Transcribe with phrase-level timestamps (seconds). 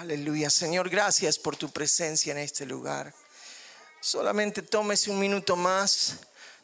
[0.00, 0.48] Aleluya.
[0.48, 3.12] Señor, gracias por tu presencia en este lugar.
[4.00, 6.20] Solamente tómese un minuto más.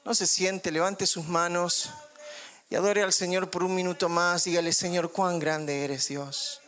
[0.07, 1.91] No se siente, levante sus manos
[2.71, 4.45] y adore al Señor por un minuto más.
[4.45, 6.63] Dígale, Señor, cuán grande eres Dios.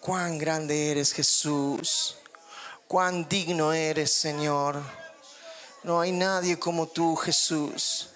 [0.00, 2.16] Cuán grande eres Jesús.
[2.88, 4.82] Cuán digno eres, Señor.
[5.82, 8.08] No hay nadie como tú, Jesús.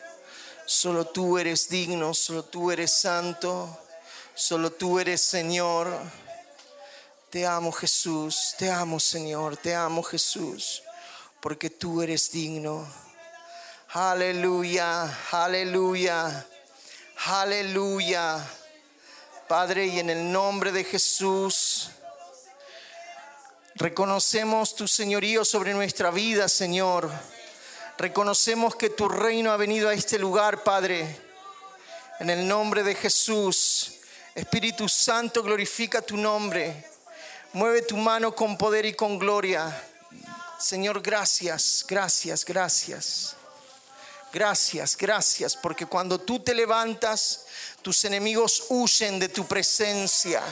[0.65, 3.79] Solo tú eres digno, solo tú eres santo,
[4.35, 6.24] solo tú eres Señor.
[7.35, 10.85] Te amo Jesús, te amo Señor, te amo Jesús,
[11.41, 12.87] porque tú eres digno.
[13.89, 16.47] Aleluya, aleluya,
[17.27, 18.39] aleluya.
[19.49, 21.91] Padre, y en el nombre de Jesús,
[23.75, 27.11] reconocemos tu señorío sobre nuestra vida, Señor.
[27.99, 31.21] Reconocemos que tu reino ha venido a este lugar, Padre.
[32.21, 33.95] En el nombre de Jesús,
[34.37, 36.94] Espíritu Santo, glorifica tu nombre.
[37.55, 39.73] Mueve tu mano con poder y con gloria.
[40.59, 43.37] Señor, gracias, gracias, gracias.
[44.33, 47.47] Gracias, gracias, porque cuando tú te levantas,
[47.81, 50.43] tus enemigos huyen de tu presencia.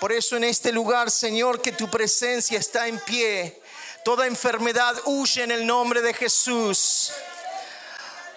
[0.00, 3.60] Por eso en este lugar, Señor, que tu presencia está en pie.
[4.02, 7.12] Toda enfermedad huye en el nombre de Jesús.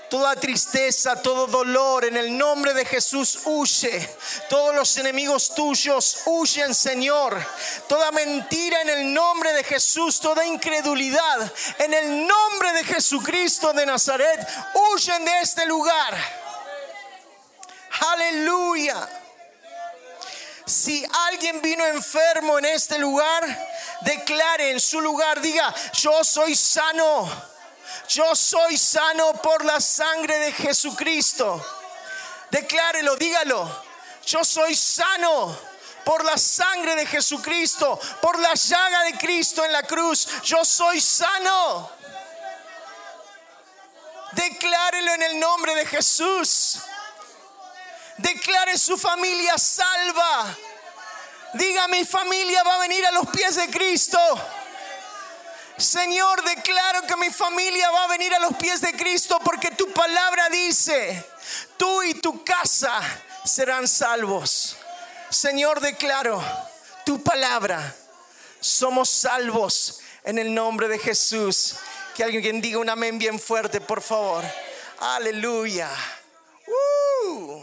[0.09, 4.09] Toda tristeza, todo dolor en el nombre de Jesús huye.
[4.49, 7.37] Todos los enemigos tuyos huyen, Señor.
[7.89, 13.85] Toda mentira en el nombre de Jesús, toda incredulidad en el nombre de Jesucristo de
[13.85, 16.15] Nazaret huyen de este lugar.
[18.13, 19.09] Aleluya.
[20.65, 23.43] Si alguien vino enfermo en este lugar,
[24.01, 27.56] declare en su lugar, diga, yo soy sano
[28.07, 31.65] yo soy sano por la sangre de Jesucristo.
[32.49, 33.85] Declárelo, dígalo.
[34.25, 35.57] Yo soy sano
[36.03, 40.41] por la sangre de Jesucristo, por la llaga de Cristo en la cruz.
[40.43, 41.91] Yo soy sano.
[44.31, 46.79] Declárelo en el nombre de Jesús.
[48.17, 50.55] Declare su familia salva.
[51.53, 54.19] Diga, mi familia va a venir a los pies de Cristo.
[55.77, 59.91] Señor, declaro que mi familia va a venir a los pies de Cristo porque tu
[59.93, 61.23] palabra dice,
[61.77, 62.99] tú y tu casa
[63.45, 64.75] serán salvos.
[65.29, 66.43] Señor, declaro
[67.05, 67.95] tu palabra,
[68.59, 71.75] somos salvos en el nombre de Jesús.
[72.15, 74.43] Que alguien diga un amén bien fuerte, por favor.
[74.97, 75.91] Aleluya.
[76.65, 77.61] Uh,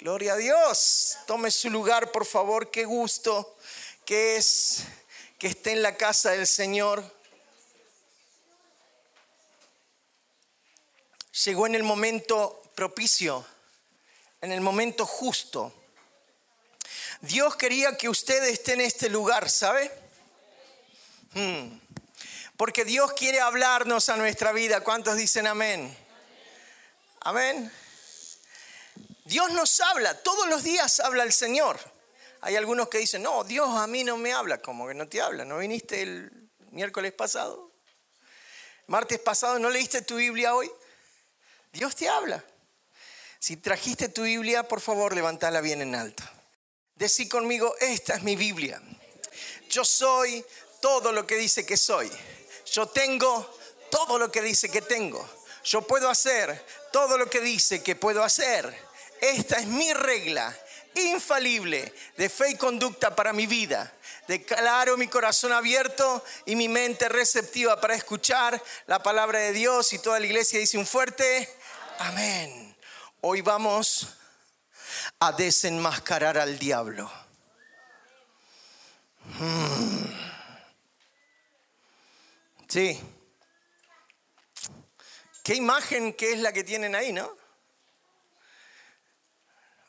[0.00, 1.18] gloria a Dios.
[1.28, 2.72] Tome su lugar, por favor.
[2.72, 3.56] Qué gusto
[4.04, 4.82] que es
[5.42, 7.02] que esté en la casa del Señor.
[11.44, 13.44] Llegó en el momento propicio,
[14.40, 15.74] en el momento justo.
[17.22, 19.90] Dios quería que usted esté en este lugar, ¿sabe?
[21.32, 21.76] Hmm.
[22.56, 24.82] Porque Dios quiere hablarnos a nuestra vida.
[24.82, 25.92] ¿Cuántos dicen amén?
[27.18, 27.72] Amén.
[29.24, 31.80] Dios nos habla, todos los días habla el Señor.
[32.44, 35.22] Hay algunos que dicen, no, Dios a mí no me habla, como que no te
[35.22, 35.44] habla.
[35.44, 37.70] ¿No viniste el miércoles pasado?
[38.88, 40.68] ¿Martes pasado no leíste tu Biblia hoy?
[41.72, 42.44] Dios te habla.
[43.38, 46.24] Si trajiste tu Biblia, por favor, levántala bien en alto.
[46.96, 48.82] Decí conmigo, esta es mi Biblia.
[49.70, 50.44] Yo soy
[50.80, 52.10] todo lo que dice que soy.
[52.72, 53.56] Yo tengo
[53.88, 55.24] todo lo que dice que tengo.
[55.62, 58.76] Yo puedo hacer todo lo que dice que puedo hacer.
[59.20, 60.58] Esta es mi regla
[60.94, 63.92] infalible de fe y conducta para mi vida.
[64.28, 69.98] Declaro mi corazón abierto y mi mente receptiva para escuchar la palabra de Dios y
[69.98, 71.48] toda la iglesia dice un fuerte
[71.98, 72.76] amén.
[73.20, 74.08] Hoy vamos
[75.20, 77.10] a desenmascarar al diablo.
[79.38, 80.04] Hmm.
[82.68, 82.98] Sí.
[85.42, 87.41] ¿Qué imagen que es la que tienen ahí, no?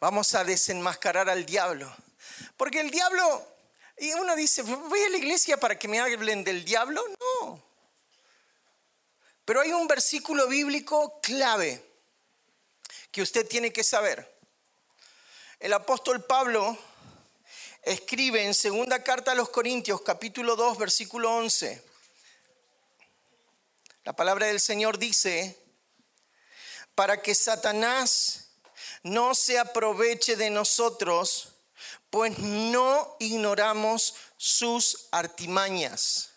[0.03, 1.89] Vamos a desenmascarar al diablo.
[2.57, 3.47] Porque el diablo,
[3.97, 7.01] y uno dice, voy a la iglesia para que me hablen del diablo.
[7.07, 7.63] No.
[9.45, 11.81] Pero hay un versículo bíblico clave
[13.13, 14.29] que usted tiene que saber.
[15.57, 16.77] El apóstol Pablo
[17.81, 21.81] escribe en segunda carta a los Corintios, capítulo 2, versículo 11.
[24.03, 25.57] La palabra del Señor dice,
[26.94, 28.43] para que Satanás
[29.03, 31.50] no se aproveche de nosotros,
[32.09, 36.31] pues no ignoramos sus artimañas.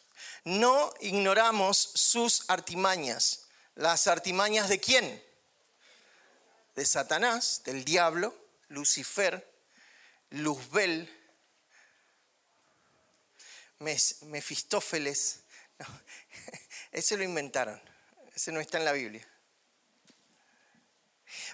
[0.44, 3.46] No ignoramos sus artimañas.
[3.74, 5.22] ¿Las artimañas de quién?
[6.74, 8.34] De Satanás, del diablo,
[8.69, 9.48] Lucifer,
[10.30, 11.12] Luzbel.
[13.78, 15.40] Mefistófeles.
[15.78, 15.86] No,
[16.92, 17.80] ese lo inventaron,
[18.34, 19.28] ese no está en la Biblia.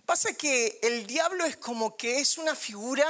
[0.06, 3.06] Pasa que el diablo es como que es una figura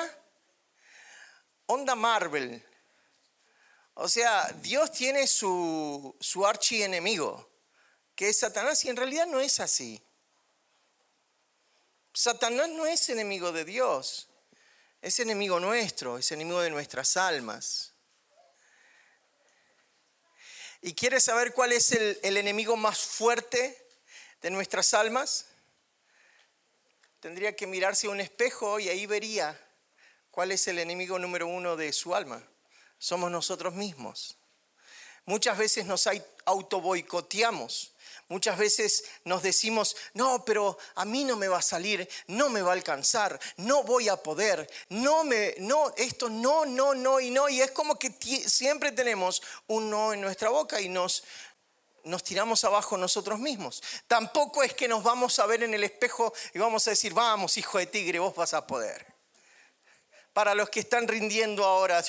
[1.67, 2.63] onda Marvel.
[3.95, 7.51] O sea, Dios tiene su, su archienemigo,
[8.15, 10.03] que es Satanás, y en realidad no es así.
[12.15, 14.29] Satanás no es enemigo de Dios,
[15.01, 17.93] es enemigo nuestro, es enemigo de nuestras almas.
[20.83, 23.87] ¿Y quieres saber cuál es el, el enemigo más fuerte
[24.41, 25.47] de nuestras almas?
[27.23, 29.57] Tendría que mirarse a un espejo y ahí vería
[30.33, 32.43] cuál es el enemigo número uno de su alma.
[32.99, 34.37] Somos nosotros mismos.
[35.25, 36.09] Muchas veces nos
[36.45, 37.93] autoboicoteamos.
[38.27, 42.61] Muchas veces nos decimos, no, pero a mí no me va a salir, no me
[42.61, 47.31] va a alcanzar, no voy a poder, no me, no, esto no, no, no y
[47.31, 47.49] no.
[47.49, 48.11] Y es como que
[48.49, 51.23] siempre tenemos un no en nuestra boca y nos,
[52.05, 53.83] nos tiramos abajo nosotros mismos.
[54.07, 57.57] Tampoco es que nos vamos a ver en el espejo y vamos a decir, vamos,
[57.59, 59.07] hijo de tigre, vos vas a poder.
[60.33, 62.03] Para los que están rindiendo ahora,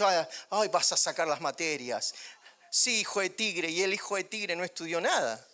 [0.49, 2.13] ay, vas a sacar las materias.
[2.69, 5.45] Sí, hijo de tigre, y el hijo de tigre no estudió nada.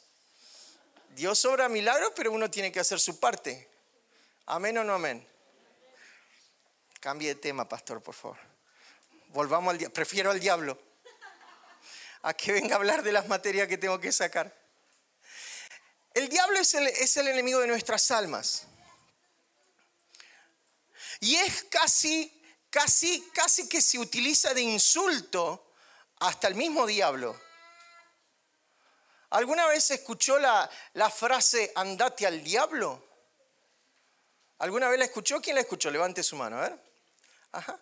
[1.09, 3.68] Dios obra milagros, pero uno tiene que hacer su parte.
[4.45, 5.27] Amén o no amén.
[7.00, 8.38] Cambie de tema, pastor, por favor.
[9.30, 9.94] Volvamos al diablo.
[9.94, 10.88] Prefiero al diablo
[12.21, 14.56] a que venga a hablar de las materias que tengo que sacar.
[16.13, 18.63] El diablo es el, es el enemigo de nuestras almas.
[21.21, 25.74] Y es casi, casi, casi que se utiliza de insulto
[26.19, 27.39] hasta el mismo diablo.
[29.31, 33.06] ¿Alguna vez escuchó la, la, frase andate al diablo?
[34.57, 35.39] ¿Alguna vez la escuchó?
[35.39, 35.92] ¿Quién la escuchó?
[35.92, 36.80] Levante su mano, a ver.
[37.51, 37.80] Ajá.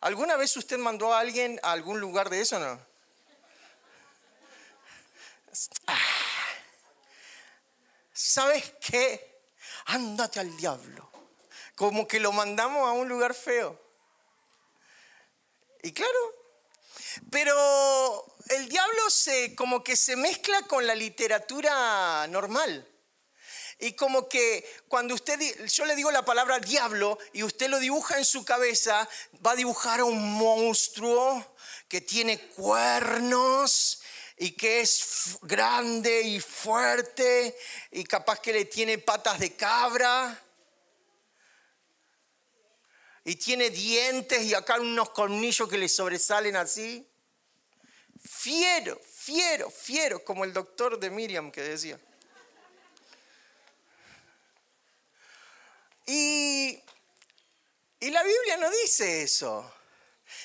[0.00, 2.87] ¿Alguna vez usted mandó a alguien a algún lugar de eso o no?
[5.86, 5.98] Ah.
[8.12, 9.42] ¿Sabes qué?
[9.86, 11.10] Ándate al diablo.
[11.74, 13.80] Como que lo mandamos a un lugar feo.
[15.82, 16.18] Y claro,
[17.30, 22.86] pero el diablo se como que se mezcla con la literatura normal.
[23.80, 28.18] Y como que cuando usted, yo le digo la palabra diablo y usted lo dibuja
[28.18, 29.08] en su cabeza,
[29.46, 31.54] va a dibujar a un monstruo
[31.86, 33.97] que tiene cuernos
[34.38, 37.56] y que es grande y fuerte
[37.90, 40.40] y capaz que le tiene patas de cabra
[43.24, 47.06] y tiene dientes y acá unos colmillos que le sobresalen así.
[48.24, 51.98] Fiero, fiero, fiero, como el doctor de Miriam que decía.
[56.06, 56.82] Y,
[58.00, 59.74] y la Biblia no dice eso.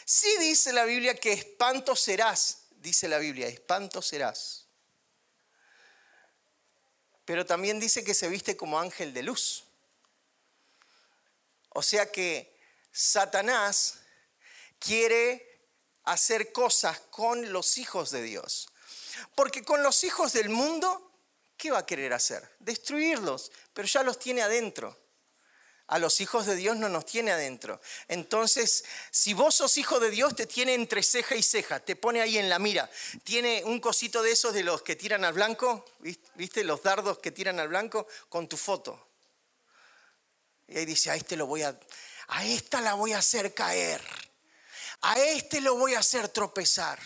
[0.03, 4.67] Sí dice la Biblia que espanto serás dice la Biblia, espanto serás.
[7.23, 9.63] Pero también dice que se viste como ángel de luz.
[11.69, 12.59] O sea que
[12.91, 13.99] Satanás
[14.79, 15.61] quiere
[16.03, 18.67] hacer cosas con los hijos de Dios.
[19.33, 21.09] Porque con los hijos del mundo,
[21.55, 22.53] ¿qué va a querer hacer?
[22.59, 25.02] Destruirlos, pero ya los tiene adentro.
[25.87, 27.81] A los hijos de Dios no nos tiene adentro.
[28.07, 32.21] Entonces, si vos sos hijo de Dios, te tiene entre ceja y ceja, te pone
[32.21, 32.89] ahí en la mira.
[33.23, 35.85] Tiene un cosito de esos de los que tiran al blanco,
[36.35, 36.63] ¿viste?
[36.63, 39.09] Los dardos que tiran al blanco con tu foto.
[40.67, 41.77] Y ahí dice, a este lo voy a,
[42.27, 44.01] a esta la voy a hacer caer.
[45.01, 46.99] A este lo voy a hacer tropezar.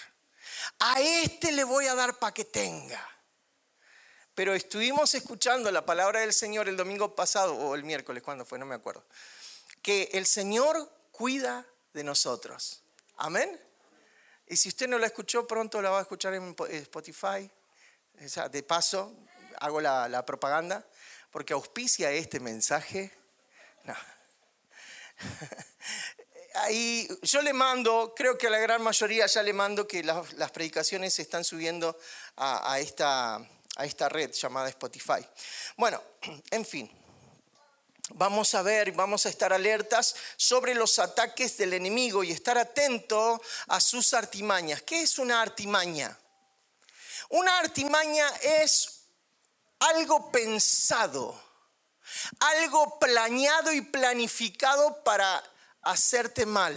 [0.79, 3.16] A este le voy a dar para que tenga.
[4.37, 8.59] Pero estuvimos escuchando la palabra del Señor el domingo pasado, o el miércoles, cuando fue,
[8.59, 9.03] no me acuerdo,
[9.81, 12.83] que el Señor cuida de nosotros.
[13.15, 13.59] Amén.
[14.45, 17.49] Y si usted no la escuchó, pronto la va a escuchar en Spotify.
[18.51, 19.11] De paso,
[19.59, 20.85] hago la, propaganda,
[21.31, 23.11] porque auspicia este mensaje.
[23.85, 23.95] No.
[26.53, 30.51] Ahí yo le mando, creo que a la gran mayoría ya le mando que las,
[30.51, 31.97] predicaciones se están subiendo
[32.35, 33.43] a esta
[33.77, 35.25] a esta red llamada Spotify.
[35.77, 36.01] Bueno,
[36.51, 36.91] en fin.
[38.11, 43.41] Vamos a ver, vamos a estar alertas sobre los ataques del enemigo y estar atento
[43.67, 44.81] a sus artimañas.
[44.83, 46.17] ¿Qué es una artimaña?
[47.29, 49.01] Una artimaña es
[49.79, 51.37] algo pensado,
[52.39, 55.43] algo planeado y planificado para
[55.81, 56.75] hacerte mal.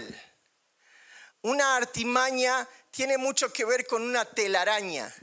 [1.42, 5.14] Una artimaña tiene mucho que ver con una telaraña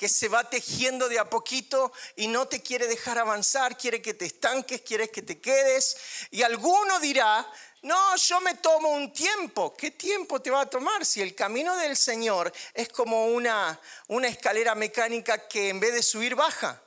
[0.00, 4.14] que se va tejiendo de a poquito y no te quiere dejar avanzar, quiere que
[4.14, 5.94] te estanques, quiere que te quedes.
[6.30, 7.46] Y alguno dirá,
[7.82, 9.76] No, yo me tomo un tiempo.
[9.76, 13.78] ¿Qué tiempo te va a tomar si el camino del Señor es como una,
[14.08, 16.82] una escalera mecánica que en vez de subir baja?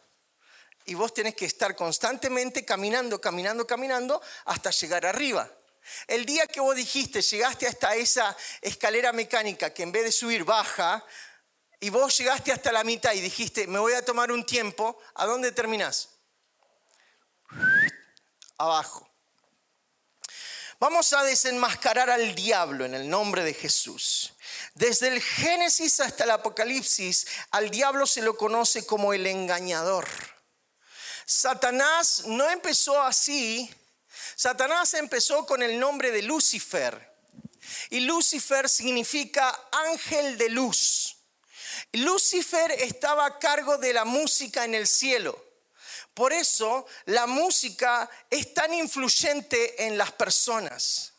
[0.86, 5.48] Y vos tenés que estar constantemente caminando, caminando, caminando hasta llegar arriba.
[6.08, 10.44] El día que vos dijiste, llegaste hasta esa escalera mecánica que en vez de subir
[10.46, 11.06] baja,
[11.84, 15.26] y vos llegaste hasta la mitad y dijiste, me voy a tomar un tiempo, ¿a
[15.26, 16.12] dónde terminás?
[18.58, 19.06] Abajo.
[20.80, 24.34] Vamos a desenmascarar al diablo en el nombre de Jesús.
[24.76, 30.08] Desde el Génesis hasta el Apocalipsis, al diablo se lo conoce como el engañador.
[31.26, 33.70] Satanás no empezó así.
[34.38, 37.14] Satanás empezó con el nombre de Lucifer.
[37.90, 41.18] Y Lucifer significa ángel de luz.
[41.94, 45.54] Lucifer estaba a cargo de la música en el cielo.
[46.14, 51.14] Por eso la música es tan influyente en las personas.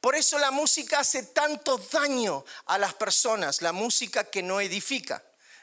[0.00, 5.22] Por eso la música hace tanto daño a las personas, la música que no edifica.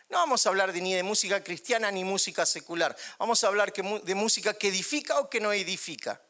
[0.10, 2.96] No vamos a hablar de, ni de música cristiana ni música secular.
[3.18, 6.22] Vamos a hablar de música que edifica o que no edifica.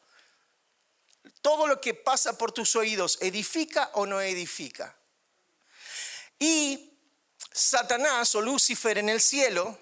[1.42, 4.96] Todo lo que pasa por tus oídos, ¿edifica o no edifica?
[6.38, 6.87] Y
[7.58, 9.76] Satanás o Lucifer en el cielo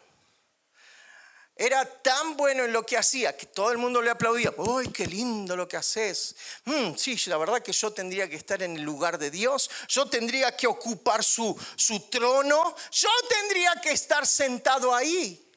[1.55, 4.53] era tan bueno en lo que hacía que todo el mundo le aplaudía.
[4.77, 6.37] ¡Ay, qué lindo lo que haces!
[6.65, 9.71] Mm, sí, la verdad que yo tendría que estar en el lugar de Dios.
[9.89, 12.75] Yo tendría que ocupar su, su trono.
[12.93, 15.51] Yo tendría que estar sentado ahí.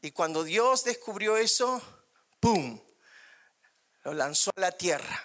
[0.00, 1.82] Y cuando Dios descubrió eso,
[2.40, 2.80] ¡pum!
[4.04, 5.24] Lo lanzó a la tierra.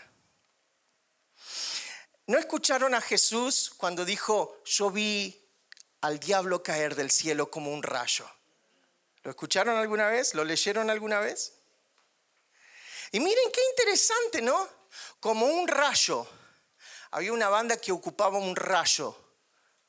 [2.28, 5.45] ¿No escucharon a Jesús cuando dijo, yo vi
[6.06, 8.30] al diablo caer del cielo como un rayo?
[9.24, 10.36] ¿Lo escucharon alguna vez?
[10.36, 11.54] ¿Lo leyeron alguna vez?
[13.12, 14.70] Y miren qué interesante, ¿no?
[15.20, 16.28] Como un rayo.
[17.10, 19.18] Había una banda que ocupaba un rayo,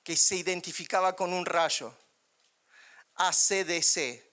[0.03, 1.95] que se identificaba con un rayo.
[3.17, 4.25] ACDC,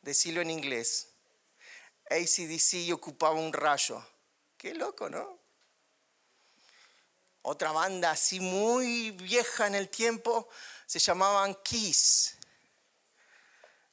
[0.00, 1.12] decirlo en inglés.
[2.10, 4.02] ACDC ocupaba un rayo.
[4.56, 5.41] Qué loco, ¿no?
[7.42, 10.48] Otra banda así muy vieja en el tiempo
[10.86, 12.36] se llamaban Kiss.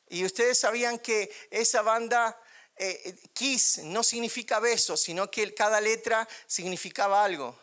[0.10, 2.39] Y ustedes sabían que esa banda
[2.75, 7.58] eh, eh, Kiss no significa beso, sino que cada letra significaba algo.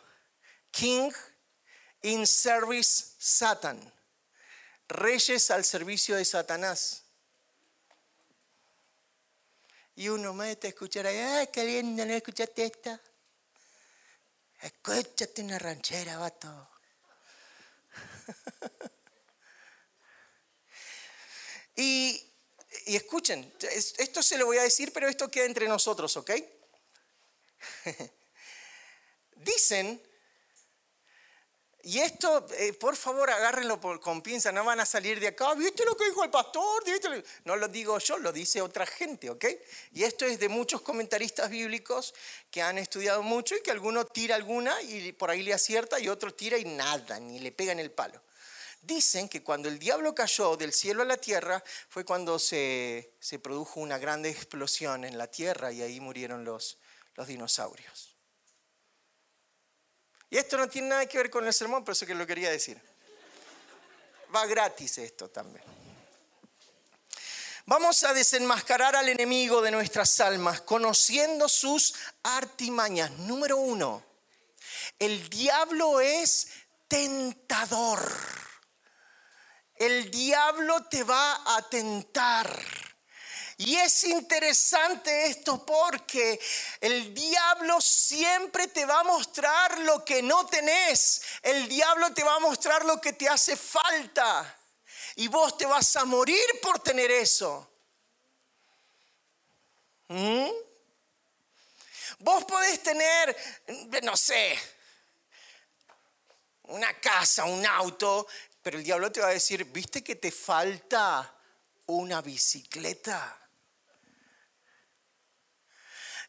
[0.71, 1.11] King
[2.01, 3.93] in service Satan.
[4.89, 7.03] Reyes al servicio de Satanás.
[9.95, 12.05] Y uno mete a escuchar ¡ay, qué lindo!
[12.05, 13.01] ¿No escuchaste esta?
[14.61, 16.69] Escúchate una ranchera, vato.
[21.75, 22.27] y
[22.85, 23.53] y escuchen,
[23.97, 26.31] esto se lo voy a decir, pero esto queda entre nosotros, ¿ok?
[29.35, 30.01] Dicen,
[31.87, 35.85] y esto, eh, por favor, agárrenlo con pinza, no van a salir de acá, ¿viste
[35.85, 36.83] lo que dijo el pastor?
[37.45, 39.45] No lo digo yo, lo dice otra gente, ¿ok?
[39.93, 42.13] Y esto es de muchos comentaristas bíblicos
[42.51, 46.09] que han estudiado mucho y que alguno tira alguna y por ahí le acierta y
[46.09, 48.21] otro tira y nada, ni le pega en el palo.
[48.81, 53.79] Dicen que cuando el diablo cayó del cielo a la tierra fue cuando se, produjo
[53.79, 56.79] una gran explosión en la tierra y ahí murieron los,
[57.15, 58.16] los dinosaurios.
[60.29, 62.51] Y esto no tiene nada que ver con el sermón, pero eso que lo quería
[62.51, 62.81] decir.
[64.35, 65.63] Va gratis esto también.
[67.65, 73.11] Vamos a desenmascarar al enemigo de nuestras almas conociendo sus artimañas.
[73.11, 74.03] Número uno,
[74.99, 76.47] el diablo es
[76.87, 78.09] tentador
[79.77, 82.63] el diablo te va a tentar.
[83.59, 86.39] Y es interesante esto porque
[86.79, 91.23] el diablo siempre te va a mostrar lo que no tenés.
[91.41, 94.55] El diablo te va a mostrar lo que te hace falta.
[95.15, 97.67] Y vos te vas a morir por tener eso.
[100.09, 100.49] ¿Mm?
[102.19, 103.35] Vos podés tener,
[104.03, 104.57] no sé,
[106.63, 108.27] una casa, un auto,
[108.61, 111.33] pero el diablo te va a decir, ¿viste que te falta
[111.87, 113.46] una bicicleta?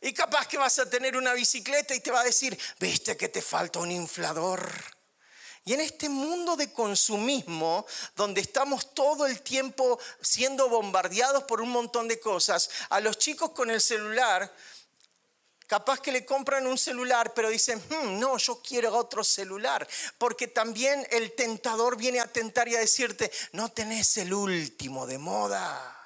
[0.00, 3.28] Y capaz que vas a tener una bicicleta y te va a decir, ¿viste que
[3.28, 4.70] te falta un inflador?
[5.64, 7.84] Y en este mundo de consumismo,
[8.16, 13.50] donde estamos todo el tiempo siendo bombardeados por un montón de cosas, a los chicos
[13.50, 14.54] con el celular
[15.68, 19.86] Capaz que le compran un celular, pero dicen, hmm, no, yo quiero otro celular.
[20.16, 25.18] Porque también el tentador viene a tentar y a decirte, no tenés el último de
[25.18, 25.97] moda.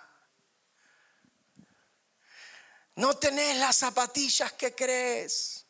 [2.94, 5.66] No tenés las zapatillas que crees.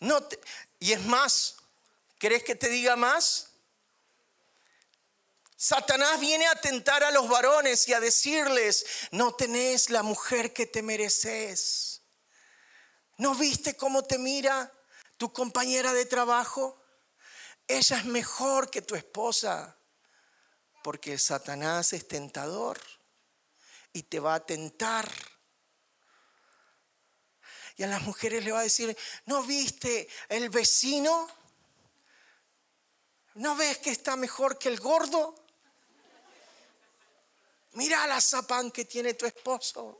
[0.00, 0.26] No
[0.78, 1.56] Y es más,
[2.18, 3.50] ¿querés que te diga más?
[5.56, 10.66] Satanás viene a tentar a los varones y a decirles, no tenés la mujer que
[10.66, 12.02] te mereces.
[13.16, 14.70] ¿No viste cómo te mira
[15.16, 16.84] tu compañera de trabajo?
[17.66, 19.78] Ella es mejor que tu esposa,
[20.82, 22.78] porque Satanás es tentador
[23.92, 25.10] y te va a tentar.
[27.76, 31.28] Y a las mujeres le va a decir, ¿no viste el vecino?
[33.34, 35.34] ¿No ves que está mejor que el gordo?
[37.72, 39.98] Mira la zapán que tiene tu esposo.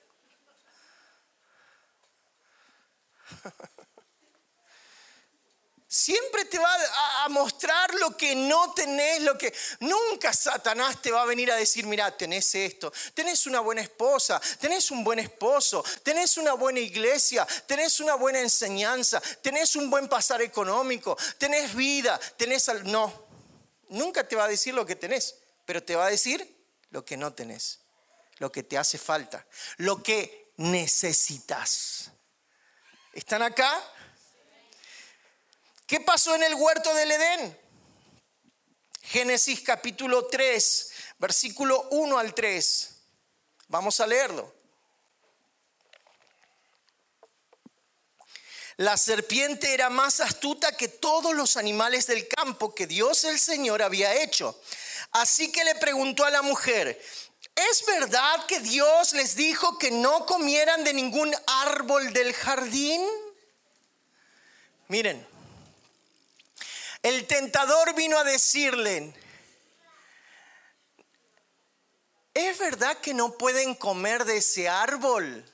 [5.94, 6.76] Siempre te va
[7.22, 11.54] a mostrar lo que no tenés, lo que nunca Satanás te va a venir a
[11.54, 16.80] decir, mira, tenés esto, tenés una buena esposa, tenés un buen esposo, tenés una buena
[16.80, 22.68] iglesia, tenés una buena enseñanza, tenés un buen pasar económico, tenés vida, tenés...
[22.68, 22.90] Al...
[22.90, 23.26] No,
[23.88, 26.56] nunca te va a decir lo que tenés, pero te va a decir
[26.90, 27.78] lo que no tenés,
[28.38, 29.46] lo que te hace falta,
[29.76, 32.10] lo que necesitas.
[33.12, 33.80] ¿Están acá?
[35.86, 37.58] ¿Qué pasó en el huerto del Edén?
[39.02, 42.90] Génesis capítulo 3, versículo 1 al 3.
[43.68, 44.52] Vamos a leerlo.
[48.78, 53.82] La serpiente era más astuta que todos los animales del campo que Dios el Señor
[53.82, 54.58] había hecho.
[55.12, 57.00] Así que le preguntó a la mujer,
[57.54, 63.06] ¿es verdad que Dios les dijo que no comieran de ningún árbol del jardín?
[64.88, 65.33] Miren,
[67.04, 69.12] el tentador vino a decirle,
[72.32, 75.44] ¿es verdad que no pueden comer de ese árbol?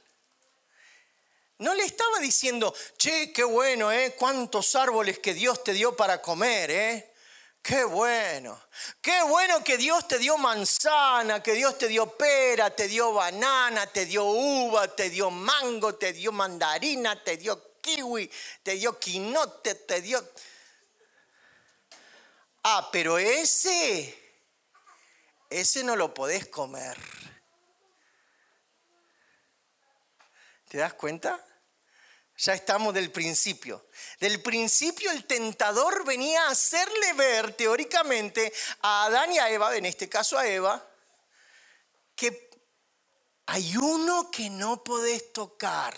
[1.58, 4.14] No le estaba diciendo, che, qué bueno, ¿eh?
[4.16, 7.12] Cuántos árboles que Dios te dio para comer, ¿eh?
[7.60, 8.58] Qué bueno,
[9.02, 13.88] qué bueno que Dios te dio manzana, que Dios te dio pera, te dio banana,
[13.88, 18.30] te dio uva, te dio mango, te dio mandarina, te dio kiwi,
[18.62, 20.24] te dio quinote, te dio...
[22.62, 24.16] Ah, pero ese,
[25.48, 26.98] ese no lo podés comer.
[30.68, 31.44] ¿Te das cuenta?
[32.36, 33.86] Ya estamos del principio.
[34.18, 39.86] Del principio el tentador venía a hacerle ver teóricamente a Adán y a Eva, en
[39.86, 40.86] este caso a Eva,
[42.14, 42.50] que
[43.46, 45.94] hay uno que no podés tocar.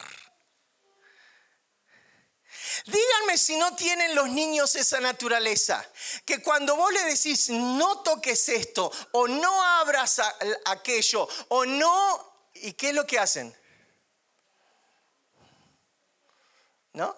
[2.87, 5.87] Díganme si no tienen los niños esa naturaleza,
[6.25, 10.21] que cuando vos le decís no toques esto o no abras
[10.67, 13.57] aquello o no, ¿y qué es lo que hacen?
[16.93, 17.17] ¿No?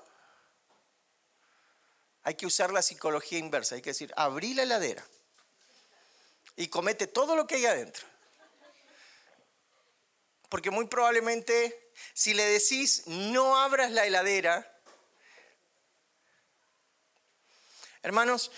[2.23, 5.07] Hay que usar la psicología inversa, hay que decir, abrí la heladera
[6.57, 8.07] y comete todo lo que hay adentro.
[10.49, 14.74] Porque muy probablemente si le decís no abras la heladera,
[18.05, 18.53] hermanos,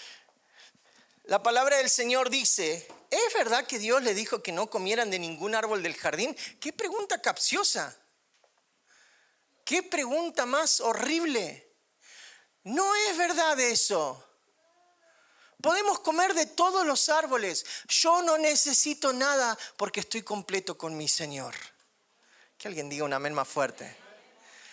[1.25, 5.19] la palabra del Señor dice, ¿es verdad que Dios le dijo que no comieran de
[5.19, 6.37] ningún árbol del jardín?
[6.61, 7.97] Qué pregunta capciosa.
[9.65, 11.73] Qué pregunta más horrible.
[12.65, 14.23] No es verdad eso.
[15.63, 17.65] Podemos comer de todos los árboles.
[17.89, 21.55] Yo no necesito nada porque estoy completo con mi Señor.
[22.59, 23.97] Que alguien diga un amén más fuerte.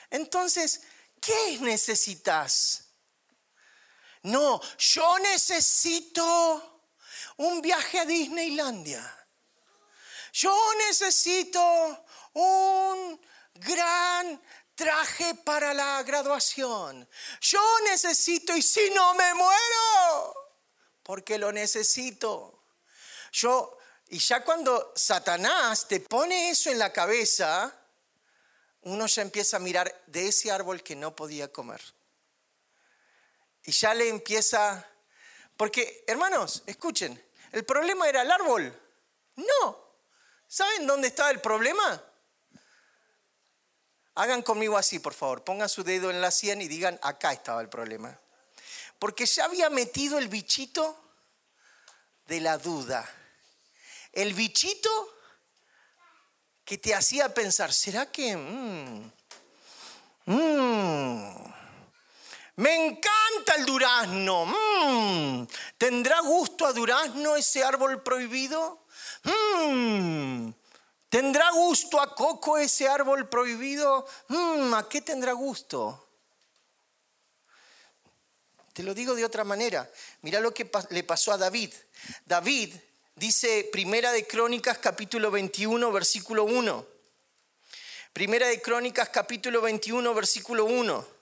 [0.10, 0.82] Entonces,
[1.22, 2.93] ¿qué necesitas?
[4.24, 6.82] No, yo necesito
[7.38, 9.28] un viaje a Disneylandia.
[10.32, 10.56] Yo
[10.88, 13.22] necesito un
[13.56, 14.42] gran
[14.76, 17.08] traje para la graduación.
[17.42, 20.34] Yo necesito y si no me muero,
[21.04, 22.64] porque lo necesito.
[23.32, 27.76] Yo, y ya cuando Satanás te pone eso en la cabeza,
[28.84, 31.82] uno ya empieza a mirar de ese árbol que no podía comer.
[33.66, 34.86] Y ya le empieza,
[35.56, 37.22] porque hermanos, escuchen,
[37.52, 38.78] el problema era el árbol.
[39.36, 39.84] No.
[40.48, 42.04] ¿Saben dónde estaba el problema?
[44.16, 45.44] Hagan conmigo así, por favor.
[45.44, 48.20] Pongan su dedo en la sien y digan, acá estaba el problema.
[49.00, 51.00] Porque ya había metido el bichito
[52.28, 53.10] de la duda.
[54.12, 54.90] El bichito
[56.64, 58.38] que te hacía pensar, ¿será que...
[58.38, 59.12] Mm,
[60.26, 61.53] mm,
[62.56, 64.46] me encanta el durazno.
[64.46, 68.86] Mm, ¿Tendrá gusto a durazno ese árbol prohibido?
[71.10, 74.06] ¿Tendrá gusto a coco ese árbol prohibido?
[74.28, 76.10] Mm, ¿A qué tendrá gusto?
[78.74, 79.90] Te lo digo de otra manera.
[80.22, 81.72] Mira lo que le pasó a David.
[82.26, 82.74] David
[83.16, 86.86] dice Primera de Crónicas capítulo 21 versículo 1.
[88.12, 91.13] Primera de Crónicas capítulo 21 versículo 1.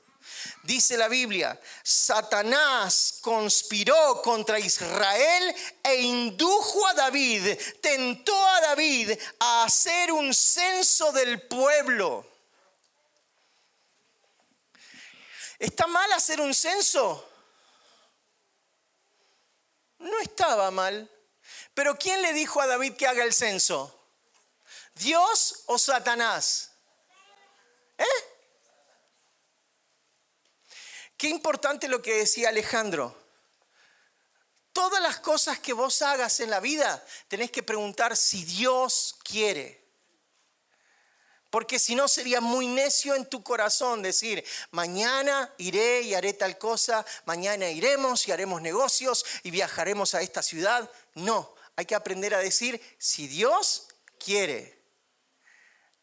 [0.63, 9.63] Dice la Biblia, Satanás conspiró contra Israel e indujo a David, tentó a David a
[9.63, 12.25] hacer un censo del pueblo.
[15.59, 17.29] ¿Está mal hacer un censo?
[19.99, 21.09] No estaba mal.
[21.73, 23.97] Pero ¿quién le dijo a David que haga el censo?
[24.95, 26.71] ¿Dios o Satanás?
[27.97, 28.30] ¿Eh?
[31.21, 33.15] Qué importante lo que decía Alejandro.
[34.73, 39.85] Todas las cosas que vos hagas en la vida, tenés que preguntar si Dios quiere.
[41.51, 46.57] Porque si no sería muy necio en tu corazón decir, mañana iré y haré tal
[46.57, 50.89] cosa, mañana iremos y haremos negocios y viajaremos a esta ciudad.
[51.13, 54.81] No, hay que aprender a decir, si Dios quiere.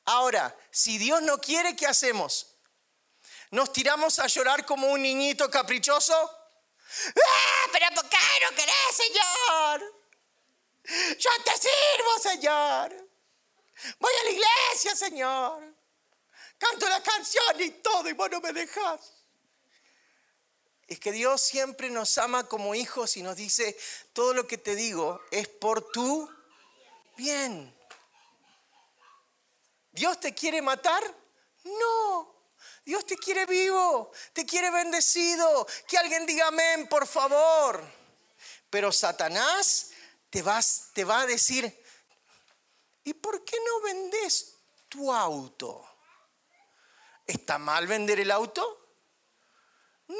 [0.04, 2.54] Ahora, si Dios no quiere, ¿qué hacemos?
[3.50, 6.14] Nos tiramos a llorar como un niñito caprichoso.
[6.14, 8.16] ¡Ah, pero por qué
[8.48, 9.94] no querés, Señor?
[11.18, 13.08] Yo te sirvo, Señor.
[13.98, 15.74] Voy a la iglesia, Señor.
[16.58, 19.18] Canto la canción y todo y vos no me dejas.
[20.88, 23.78] Es que Dios siempre nos ama como hijos y nos dice,
[24.14, 26.28] todo lo que te digo es por tu
[27.16, 27.74] bien.
[29.92, 31.02] ¿Dios te quiere matar?
[31.64, 32.37] No.
[32.88, 35.66] Dios te quiere vivo, te quiere bendecido.
[35.86, 37.84] Que alguien diga amén, por favor.
[38.70, 39.90] Pero Satanás
[40.30, 41.84] te, vas, te va a decir,
[43.04, 44.54] ¿y por qué no vendes
[44.88, 45.86] tu auto?
[47.26, 48.96] ¿Está mal vender el auto?
[50.06, 50.16] No.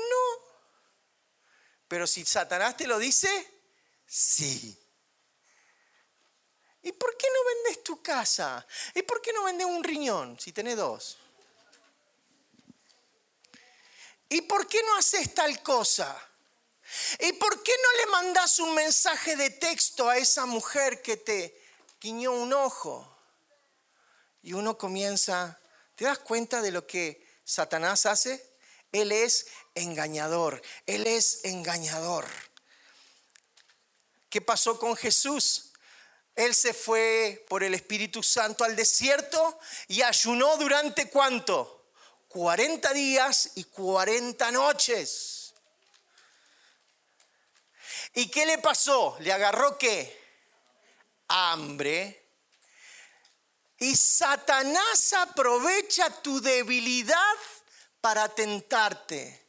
[1.89, 3.63] Pero si Satanás te lo dice,
[4.07, 4.79] sí.
[6.83, 8.67] ¿Y por qué no vendes tu casa?
[8.95, 11.19] ¿Y por qué no vendes un riñón si tenés dos?
[14.29, 16.17] ¿Y por qué no haces tal cosa?
[17.21, 21.63] ¿Y por qué no le mandas un mensaje de texto a esa mujer que te
[22.01, 23.17] guiñó un ojo?
[24.43, 25.61] Y uno comienza,
[25.95, 28.57] ¿te das cuenta de lo que Satanás hace?
[28.93, 32.27] Él es engañador, él es engañador.
[34.31, 35.73] ¿Qué pasó con Jesús?
[36.35, 41.78] Él se fue por el Espíritu Santo al desierto y ayunó durante cuánto?
[42.29, 45.55] 40 días y 40 noches.
[48.15, 49.17] ¿Y qué le pasó?
[49.21, 50.19] ¿Le agarró qué?
[51.29, 52.27] Hambre.
[53.79, 57.37] Y Satanás aprovecha tu debilidad
[58.01, 59.48] para tentarte.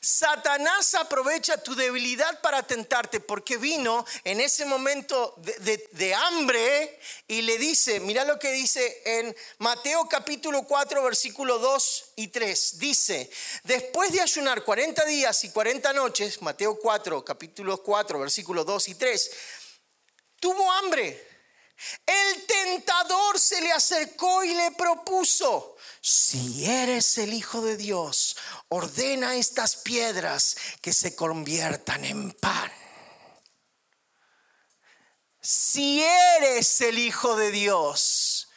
[0.00, 7.58] Satanás aprovecha tu debilidad para tentarte porque vino en ese momento de, hambre y le
[7.58, 12.78] dice, mira lo que dice en Mateo capítulo 4 versículo 2 y 3.
[12.78, 13.30] Dice,
[13.64, 18.94] después de ayunar 40 días y 40 noches, Mateo 4 capítulo 4 versículo 2 y
[18.94, 19.30] 3,
[20.38, 21.36] tuvo hambre.
[22.06, 25.75] El tentador se le acercó y le propuso,
[26.08, 28.36] si eres el Hijo de Dios,
[28.68, 32.70] ordena estas piedras que se conviertan en pan.
[35.40, 38.52] Si eres el Hijo de Dios,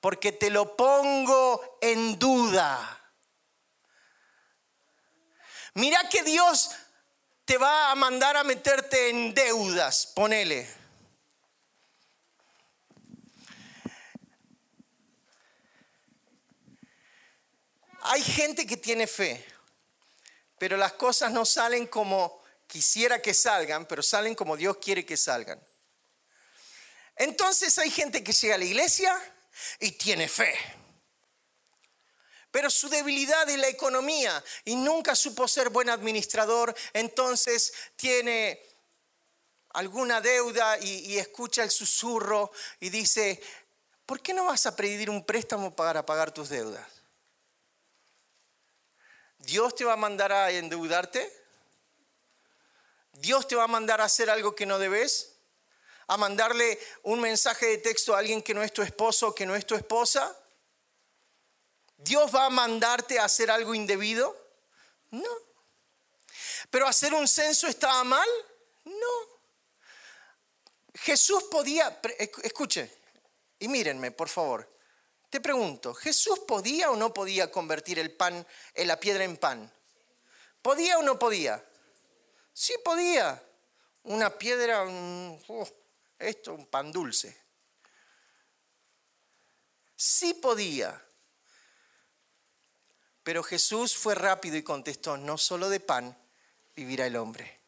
[0.00, 3.12] porque te lo pongo en duda.
[5.74, 6.70] Mira que Dios
[7.44, 10.79] te va a mandar a meterte en deudas, ponele.
[18.02, 19.44] Hay gente que tiene fe,
[20.58, 25.16] pero las cosas no salen como quisiera que salgan, pero salen como Dios quiere que
[25.16, 25.60] salgan.
[27.16, 29.34] Entonces hay gente que llega a la iglesia
[29.78, 30.54] y tiene fe.
[32.50, 38.60] Pero su debilidad es la economía y nunca supo ser buen administrador, entonces tiene
[39.70, 43.40] alguna deuda y, escucha el susurro y dice,
[44.04, 46.99] ¿por qué no vas a pedir un préstamo para pagar tus deudas?
[49.50, 51.28] Dios te va a mandar a endeudarte.
[53.14, 55.34] Dios te va a mandar a hacer algo que no debes.
[56.06, 59.46] A mandarle un mensaje de texto a alguien que no es tu esposo o que
[59.46, 60.36] no es tu esposa.
[61.96, 64.36] Dios va a mandarte a hacer algo indebido.
[65.10, 65.34] No.
[66.70, 68.28] Pero hacer un censo estaba mal.
[68.84, 69.14] No.
[70.94, 72.00] Jesús podía,
[72.44, 72.88] escuche,
[73.58, 74.68] y mírenme, por favor.
[75.30, 79.72] Te pregunto, ¿Jesús podía o no podía convertir el pan, en la piedra en pan?
[80.60, 81.64] ¿Podía o no podía?
[82.52, 83.40] Sí podía.
[84.02, 85.68] Una piedra, uh,
[86.18, 87.40] esto, un pan dulce.
[89.94, 91.00] Sí podía.
[93.22, 96.18] Pero Jesús fue rápido y contestó, no solo de pan
[96.74, 97.60] vivirá el hombre.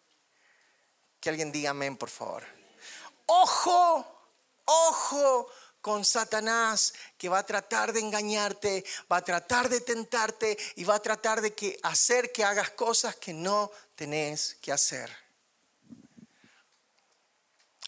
[1.20, 2.44] Que alguien diga amén, por favor.
[3.26, 4.04] Ojo,
[4.64, 5.48] ojo
[5.82, 10.94] con Satanás que va a tratar de engañarte, va a tratar de tentarte y va
[10.94, 15.14] a tratar de que hacer que hagas cosas que no tenés que hacer.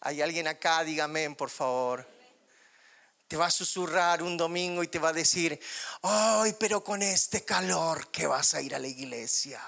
[0.00, 2.06] Hay alguien acá, dígame por favor.
[3.28, 5.58] Te va a susurrar un domingo y te va a decir,
[6.02, 9.62] ay, pero con este calor que vas a ir a la iglesia.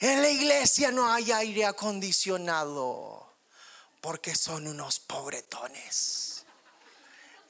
[0.00, 3.27] En la iglesia no hay aire acondicionado
[4.00, 6.44] porque son unos pobretones.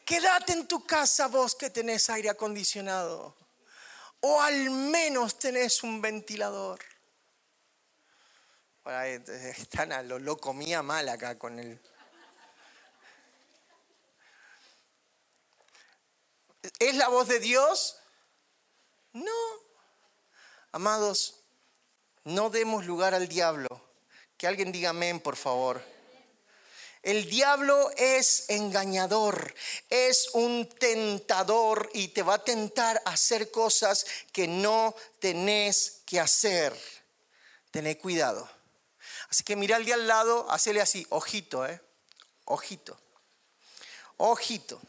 [0.04, 3.36] Quédate en tu casa vos que tenés aire acondicionado
[4.20, 6.80] o al menos tenés un ventilador.
[8.84, 11.80] están a lo, lo comía mal acá con el...
[16.78, 17.98] ¿Es la voz de Dios?
[19.12, 19.32] No.
[20.72, 21.42] Amados,
[22.24, 23.68] no demos lugar al diablo.
[24.36, 25.82] Que alguien diga amén, por favor.
[27.02, 29.54] El diablo es engañador,
[29.88, 36.18] es un tentador y te va a tentar a hacer cosas que no tenés que
[36.18, 36.76] hacer.
[37.70, 38.50] Tené cuidado.
[39.30, 41.80] Así que mira al de al lado, hacele así, ojito, ¿eh?
[42.46, 42.98] Ojito.
[44.16, 44.80] Ojito.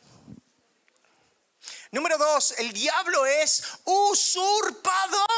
[1.91, 5.29] Número dos, el diablo es usurpador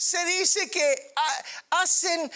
[0.00, 1.12] se dice que
[1.68, 2.32] hacen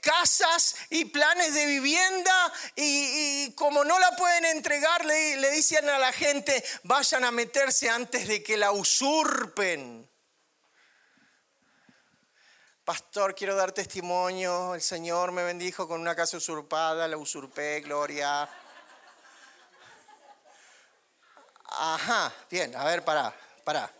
[0.00, 5.98] casas y planes de vivienda y, como no la pueden entregar, le, le dicen a
[5.98, 10.08] la gente, vayan a meterse antes de que la usurpen.
[12.84, 18.48] Pastor, quiero dar testimonio, el Señor me bendijo con una casa usurpada, la usurpé, gloria.
[21.64, 23.92] Ajá, bien, a ver, pará, pará.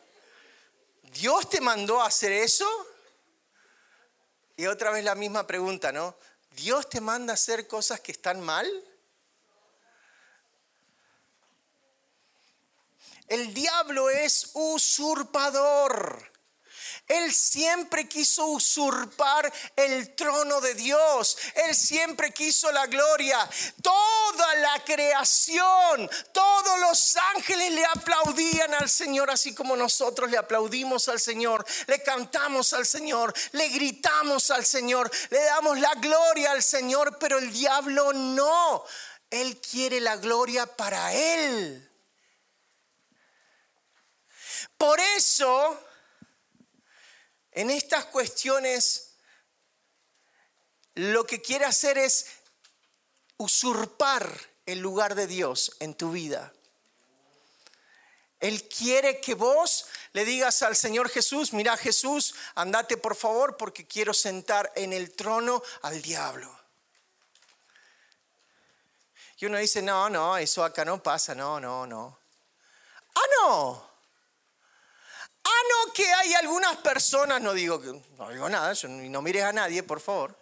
[1.02, 2.66] ¿Dios te mandó a hacer eso?
[4.58, 6.16] Y otra vez la misma pregunta, ¿no?
[6.50, 8.68] ¿Dios te manda a hacer cosas que están mal?
[13.28, 16.32] El diablo es usurpador.
[17.08, 21.38] Él siempre quiso usurpar el trono de Dios.
[21.54, 23.48] Él siempre quiso la gloria.
[23.82, 31.08] Toda la creación, todos los ángeles le aplaudían al Señor, así como nosotros le aplaudimos
[31.08, 36.62] al Señor, le cantamos al Señor, le gritamos al Señor, le damos la gloria al
[36.62, 38.84] Señor, pero el diablo no.
[39.30, 41.84] Él quiere la gloria para Él.
[44.76, 45.87] Por eso
[47.58, 49.14] en estas cuestiones
[50.94, 52.26] lo que quiere hacer es
[53.36, 54.32] usurpar
[54.64, 56.52] el lugar de Dios en tu vida.
[58.38, 63.88] Él quiere que vos le digas al Señor Jesús, mira Jesús, andate por favor porque
[63.88, 66.56] quiero sentar en el trono al diablo.
[69.38, 72.20] Y uno dice, no, no, eso acá no pasa, no, no, no.
[73.16, 73.87] Ah, no.
[75.48, 77.80] Ah, no, que hay algunas personas, no digo
[78.18, 80.38] no digo nada, no mires a nadie, por favor.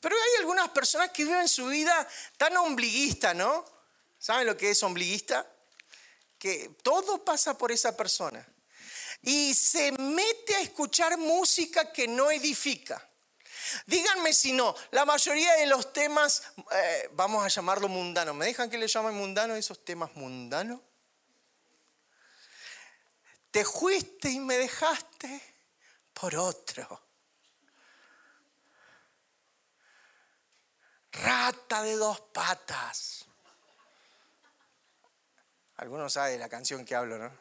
[0.00, 3.64] Pero hay algunas personas que viven su vida tan ombliguista, ¿no?
[4.18, 5.46] ¿Saben lo que es ombliguista?
[6.38, 8.46] Que todo pasa por esa persona.
[9.22, 13.06] Y se mete a escuchar música que no edifica.
[13.86, 18.32] Díganme si no, la mayoría de los temas, eh, vamos a llamarlo mundano.
[18.32, 20.80] ¿Me dejan que le llamen mundano esos temas mundanos?
[23.56, 25.40] Te fuiste y me dejaste
[26.12, 27.08] por otro.
[31.12, 33.24] Rata de dos patas.
[35.76, 37.32] Algunos saben la canción que hablo, ¿no?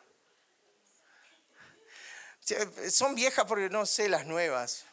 [2.89, 4.85] Son viejas porque no sé las nuevas.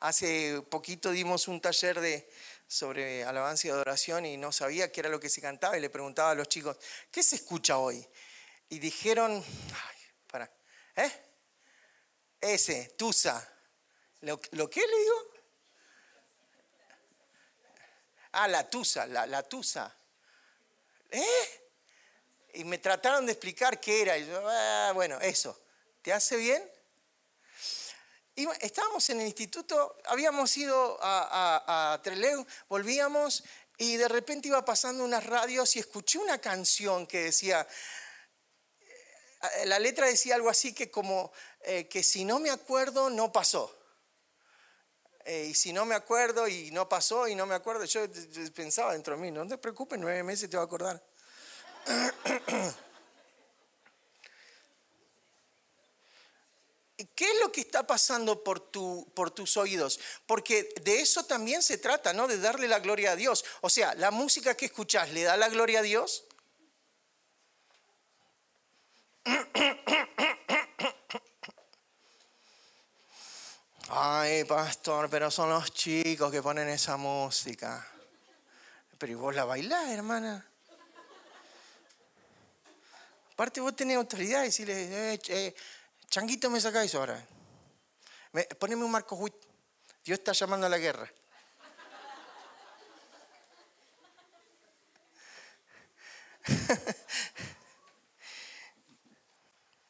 [0.00, 2.28] Hace poquito dimos un taller de,
[2.66, 5.90] sobre alabanza y adoración y no sabía qué era lo que se cantaba y le
[5.90, 6.76] preguntaba a los chicos,
[7.12, 8.04] ¿qué se escucha hoy?
[8.68, 9.44] Y dijeron,
[10.96, 11.12] ¿Eh?
[12.40, 13.46] Ese, Tusa.
[14.20, 15.30] ¿Lo, ¿Lo qué le digo?
[18.32, 19.94] Ah, la Tusa, la, la Tusa.
[21.10, 21.70] ¿Eh?
[22.54, 24.18] Y me trataron de explicar qué era.
[24.18, 25.58] Y yo, ah, bueno, eso.
[26.02, 26.70] ¿Te hace bien?
[28.60, 33.44] estábamos en el instituto, habíamos ido a, a, Trelew, volvíamos
[33.76, 37.66] y de repente iba pasando unas radios y escuché una canción que decía,
[39.64, 43.74] la letra decía algo así que como eh, que si no me acuerdo, no pasó.
[45.24, 48.02] Eh, y si no me acuerdo y no pasó y no me acuerdo, yo
[48.54, 51.02] pensaba dentro de mí, no te preocupes, nueve meses te va a acordar.
[57.14, 60.00] ¿Qué es lo que está pasando por, tu, por tus oídos?
[60.26, 62.28] Porque de eso también se trata, ¿no?
[62.28, 63.44] De darle la gloria a Dios.
[63.62, 66.24] O sea, la música que escuchas, ¿le da la gloria a Dios?
[73.92, 77.86] Ay, pastor, pero son los chicos que ponen esa música.
[78.98, 80.44] Pero ¿y vos la bailás, hermana?
[83.32, 85.54] Aparte vos tenés autoridad y decirle, eh,
[86.08, 87.24] changuito me sacáis ahora.
[88.58, 89.36] poneme un marco Witt.
[90.04, 91.08] Dios está llamando a la guerra.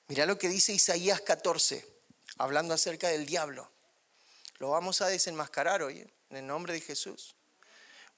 [0.09, 1.83] Mira lo que dice Isaías 14,
[2.37, 3.80] hablando acerca del diablo.
[4.61, 7.35] Lo vamos a desenmascarar hoy, en el nombre de Jesús.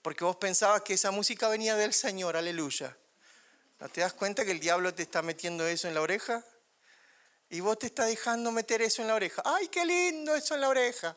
[0.02, 2.96] Porque vos pensabas que esa música venía del Señor, aleluya.
[3.78, 6.44] ¿No te das cuenta que el diablo te está metiendo eso en la oreja?
[7.48, 9.40] Y vos te estás dejando meter eso en la oreja.
[9.44, 11.16] ¡Ay, qué lindo eso en la oreja!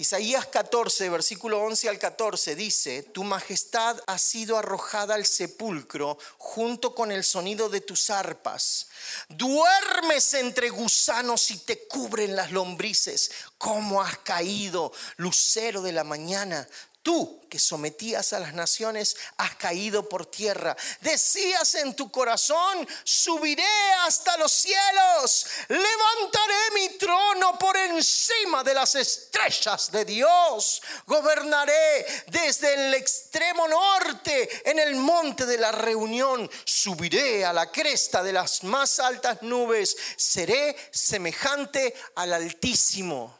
[0.00, 6.94] Isaías 14, versículo 11 al 14 dice, Tu majestad ha sido arrojada al sepulcro junto
[6.94, 8.86] con el sonido de tus arpas.
[9.28, 13.30] Duermes entre gusanos y te cubren las lombrices.
[13.58, 16.66] ¿Cómo has caído, lucero de la mañana?
[17.02, 20.76] Tú que sometías a las naciones has caído por tierra.
[21.00, 23.64] Decías en tu corazón, subiré
[24.04, 32.74] hasta los cielos, levantaré mi trono por encima de las estrellas de Dios, gobernaré desde
[32.74, 38.62] el extremo norte en el monte de la reunión, subiré a la cresta de las
[38.62, 43.39] más altas nubes, seré semejante al Altísimo.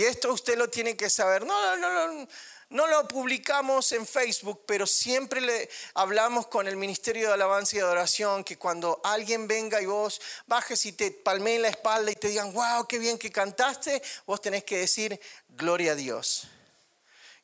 [0.00, 1.44] Y esto usted lo tiene que saber.
[1.44, 2.26] No, no, no,
[2.70, 7.80] no lo publicamos en Facebook, pero siempre le hablamos con el Ministerio de Alabanza y
[7.80, 12.28] Adoración que cuando alguien venga y vos bajes y te palmeen la espalda y te
[12.28, 16.48] digan, wow, qué bien que cantaste, vos tenés que decir, gloria a Dios.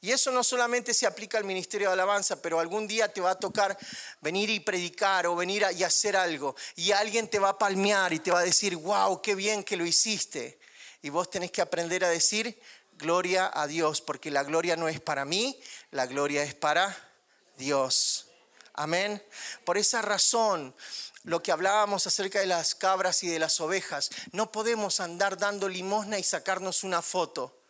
[0.00, 3.32] Y eso no solamente se aplica al Ministerio de Alabanza, pero algún día te va
[3.32, 3.76] a tocar
[4.22, 6.56] venir y predicar o venir y hacer algo.
[6.74, 9.76] Y alguien te va a palmear y te va a decir, wow, qué bien que
[9.76, 10.58] lo hiciste.
[11.02, 12.60] Y vos tenés que aprender a decir
[12.92, 16.96] gloria a Dios, porque la gloria no es para mí, la gloria es para
[17.56, 18.28] Dios.
[18.74, 19.22] Amén.
[19.64, 20.74] Por esa razón,
[21.24, 25.68] lo que hablábamos acerca de las cabras y de las ovejas, no podemos andar dando
[25.68, 27.62] limosna y sacarnos una foto.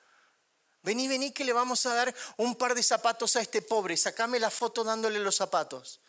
[0.82, 4.38] Vení, vení que le vamos a dar un par de zapatos a este pobre, sacame
[4.38, 6.00] la foto dándole los zapatos.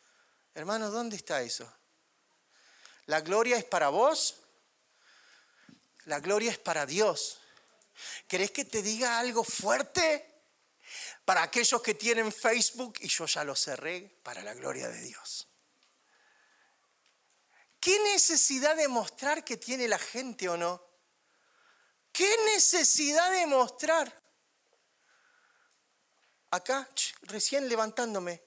[0.53, 1.71] Hermano, ¿dónde está eso?
[3.05, 4.35] La gloria es para vos
[6.07, 7.39] la gloria es para Dios.
[8.27, 10.25] ¿Querés que te diga algo fuerte?
[11.25, 15.49] Para aquellos que tienen Facebook, y yo ya lo cerré, para la gloria de Dios.
[17.81, 20.81] ¿Qué necesidad de mostrar que tiene la gente o no?
[22.13, 24.23] ¿Qué necesidad de mostrar?
[26.51, 26.87] Acá,
[27.23, 28.41] recién levantándome.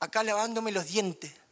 [0.00, 1.47] Acá lavándome los dientes.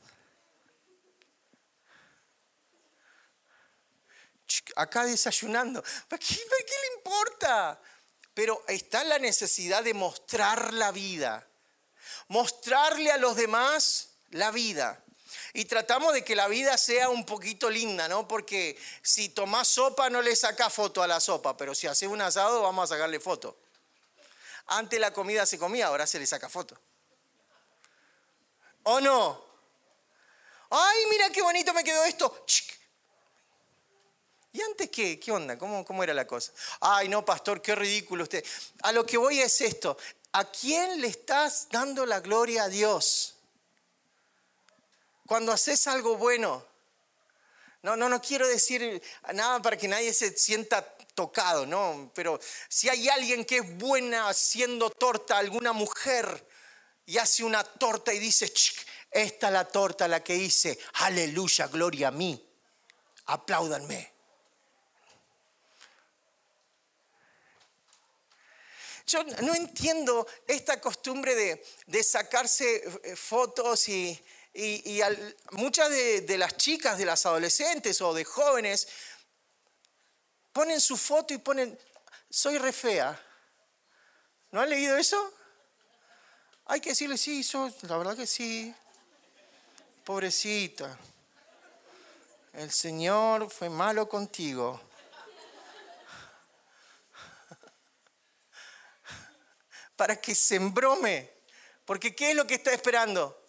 [4.76, 5.82] Acá desayunando.
[6.08, 7.80] ¿Para qué, le importa?
[8.32, 11.46] Pero está la necesidad de mostrar la vida,
[12.28, 15.02] mostrarle a los demás la vida.
[15.54, 18.28] Y tratamos de que la vida sea un poquito linda, ¿no?
[18.28, 22.20] Porque si tomás sopa no le saca foto a la sopa, pero si hace un
[22.20, 23.58] asado vamos a sacarle foto.
[24.66, 26.78] Antes la comida se comía, ahora se le saca foto.
[28.82, 29.44] ¿O no?
[30.70, 32.44] Ay, mira qué bonito me quedó esto.
[34.57, 35.21] ¿Y antes qué?
[35.21, 35.59] ¿Qué onda?
[35.59, 36.51] ¿Cómo, ¿Cómo era la cosa?
[36.81, 38.42] Ay, no, pastor, qué ridículo usted.
[38.85, 39.98] A lo que voy es esto.
[40.33, 43.35] ¿A quién le estás dando la gloria a Dios?
[45.27, 46.65] Cuando haces algo bueno.
[47.83, 49.02] No, no, no quiero decir
[49.35, 50.83] nada para que nadie se sienta
[51.15, 52.11] tocado, no.
[52.15, 52.40] Pero
[52.71, 56.48] si hay alguien que es buena haciendo torta, alguna mujer,
[57.04, 58.50] y hace una torta y dice,
[59.11, 62.42] esta es la torta la que hice, aleluya, gloria a mí,
[63.27, 64.15] apláudanme.
[69.07, 74.21] Yo no entiendo esta costumbre de, sacarse eh, fotos y,
[75.52, 78.88] muchas de, las chicas, de las adolescentes o de jóvenes,
[80.52, 81.79] ponen su foto y ponen,
[82.29, 83.23] soy re fea.
[84.50, 85.33] ¿No han leído eso?
[86.65, 87.46] Hay que decirle, sí,
[87.83, 88.75] la verdad que sí.
[90.04, 90.98] Pobrecita.
[92.54, 94.81] El Señor fue malo contigo.
[99.97, 101.33] Para que se embrome.
[101.85, 103.42] Porque ¿qué es lo que está esperando?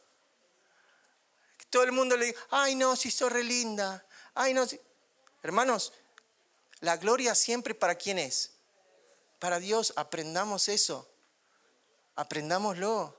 [1.70, 4.06] Todo el mundo le diga, ay no, si sos re linda.
[4.34, 4.66] Ay no.
[5.44, 5.94] Hermanos,
[6.80, 8.52] la gloria siempre para quién es.
[9.40, 11.10] Para Dios, aprendamos eso.
[12.16, 13.16] Aprendámoslo.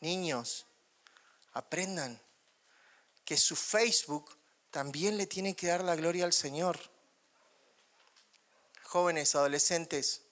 [0.00, 0.66] Niños,
[1.52, 2.20] aprendan
[3.24, 4.36] que su Facebook
[4.70, 6.78] también le tiene que dar la gloria al Señor.
[8.82, 10.23] Jóvenes, adolescentes,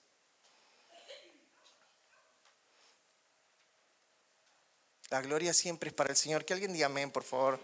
[5.13, 6.43] la gloria siempre es para el Señor.
[6.43, 7.59] Que alguien diga amén, por favor.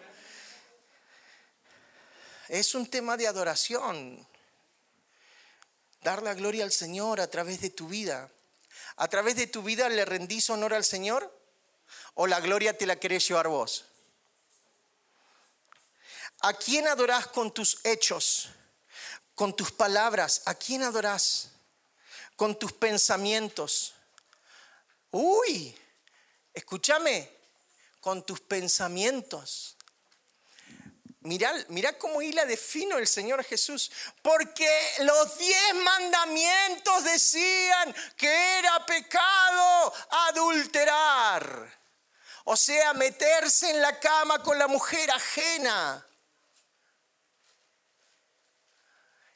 [2.47, 4.23] Es un tema de adoración.
[6.03, 8.29] Dar la gloria al Señor a través de tu vida.
[8.97, 11.35] ¿A través de tu vida le rendís honor al Señor?
[12.13, 13.85] ¿O la gloria te la querés llevar vos?
[16.41, 18.49] ¿A quién adorás con tus hechos?
[19.33, 20.43] ¿Con tus palabras?
[20.45, 21.49] ¿A quién adorás?
[22.35, 23.95] ¿Con tus pensamientos?
[25.09, 25.75] Uy,
[26.53, 27.38] escúchame,
[27.99, 29.77] con tus pensamientos.
[31.21, 33.91] Mira, mira cómo hila de fino el Señor Jesús.
[34.21, 34.69] Porque
[34.99, 39.93] los diez mandamientos decían que era pecado
[40.27, 41.79] adulterar.
[42.45, 46.05] O sea, meterse en la cama con la mujer ajena.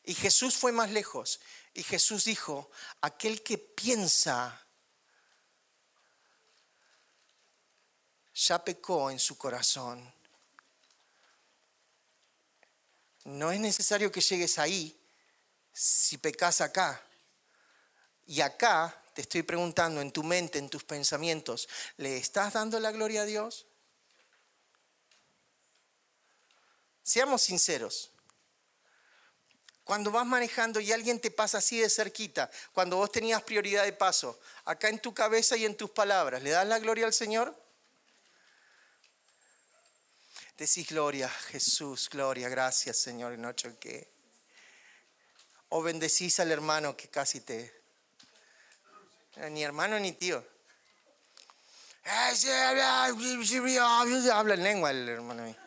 [0.03, 1.39] Y Jesús fue más lejos.
[1.73, 4.62] Y Jesús dijo, aquel que piensa
[8.33, 10.11] ya pecó en su corazón.
[13.25, 14.99] No es necesario que llegues ahí
[15.71, 17.01] si pecas acá.
[18.25, 21.67] Y acá te estoy preguntando en tu mente, en tus pensamientos,
[21.97, 23.65] ¿le estás dando la gloria a Dios?
[27.03, 28.11] Seamos sinceros.
[29.83, 33.91] Cuando vas manejando y alguien te pasa así de cerquita, cuando vos tenías prioridad de
[33.91, 37.62] paso, acá en tu cabeza y en tus palabras, ¿le das la gloria al Señor?
[40.57, 44.07] Decís gloria, Jesús, gloria, gracias Señor, no choqué.
[45.69, 47.73] O bendecís al hermano que casi te...
[49.49, 50.45] Ni hermano ni tío.
[54.31, 55.62] Habla en lengua el hermano.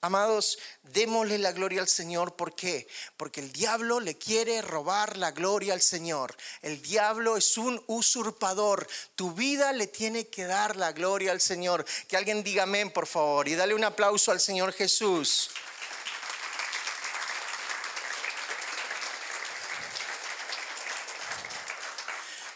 [0.00, 2.36] Amados, démosle la gloria al Señor.
[2.36, 2.86] ¿Por qué?
[3.16, 6.36] Porque el diablo le quiere robar la gloria al Señor.
[6.62, 8.86] El diablo es un usurpador.
[9.16, 11.84] Tu vida le tiene que dar la gloria al Señor.
[12.06, 13.48] Que alguien diga amén, por favor.
[13.48, 15.50] Y dale un aplauso al Señor Jesús.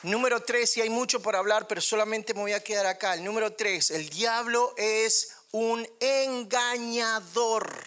[0.05, 3.15] Número tres, y hay mucho por hablar, pero solamente me voy a quedar acá.
[3.15, 7.85] El número tres, el diablo es un engañador.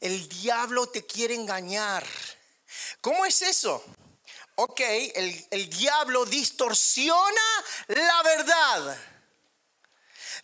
[0.00, 2.04] El diablo te quiere engañar.
[3.00, 3.82] ¿Cómo es eso?
[4.56, 8.98] Ok, el, el diablo distorsiona la verdad.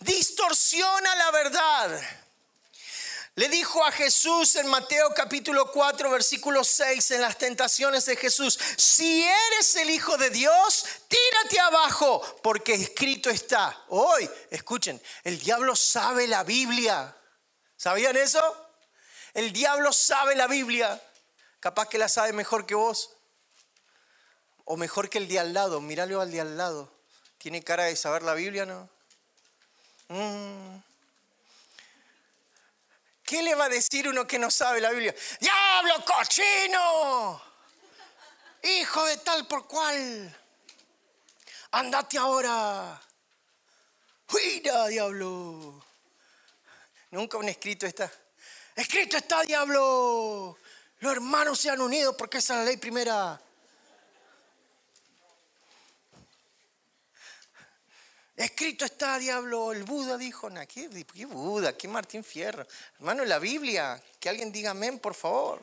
[0.01, 2.20] Distorsiona la verdad.
[3.37, 8.59] Le dijo a Jesús en Mateo capítulo 4, versículo 6, en las tentaciones de Jesús,
[8.77, 13.85] si eres el Hijo de Dios, tírate abajo, porque escrito está.
[13.89, 17.17] Hoy, escuchen, el diablo sabe la Biblia.
[17.77, 18.43] ¿Sabían eso?
[19.33, 21.01] El diablo sabe la Biblia.
[21.61, 23.11] Capaz que la sabe mejor que vos.
[24.65, 25.81] O mejor que el de al lado.
[25.81, 26.93] Míralo al de al lado.
[27.39, 28.89] ¿Tiene cara de saber la Biblia, no?
[30.09, 30.90] Mm.
[33.31, 35.15] ¿Qué le va a decir uno que no sabe la Biblia?
[35.39, 37.41] ¡Diablo cochino!
[38.61, 40.37] Hijo de tal por cual.
[41.71, 43.01] Andate ahora.
[44.27, 45.81] ¡Fuera, diablo!
[47.13, 48.11] Nunca un escrito está.
[48.75, 50.59] Escrito está, diablo.
[50.99, 53.41] Los hermanos se han unido porque esa es la ley primera.
[58.41, 61.77] Escrito está, diablo, el Buda dijo, ¿qué, ¿qué Buda?
[61.77, 62.67] ¿Qué Martín Fierro?
[62.95, 65.63] Hermano, la Biblia, que alguien diga amén, por favor.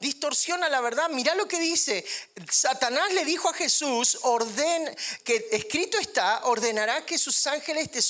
[0.00, 1.08] Distorsiona la verdad.
[1.10, 2.04] Mira lo que dice.
[2.50, 4.92] Satanás le dijo a Jesús, orden,
[5.22, 8.00] que escrito está, ordenará que sus ángeles te,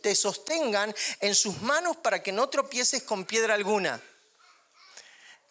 [0.00, 4.00] te sostengan en sus manos para que no tropieces con piedra alguna.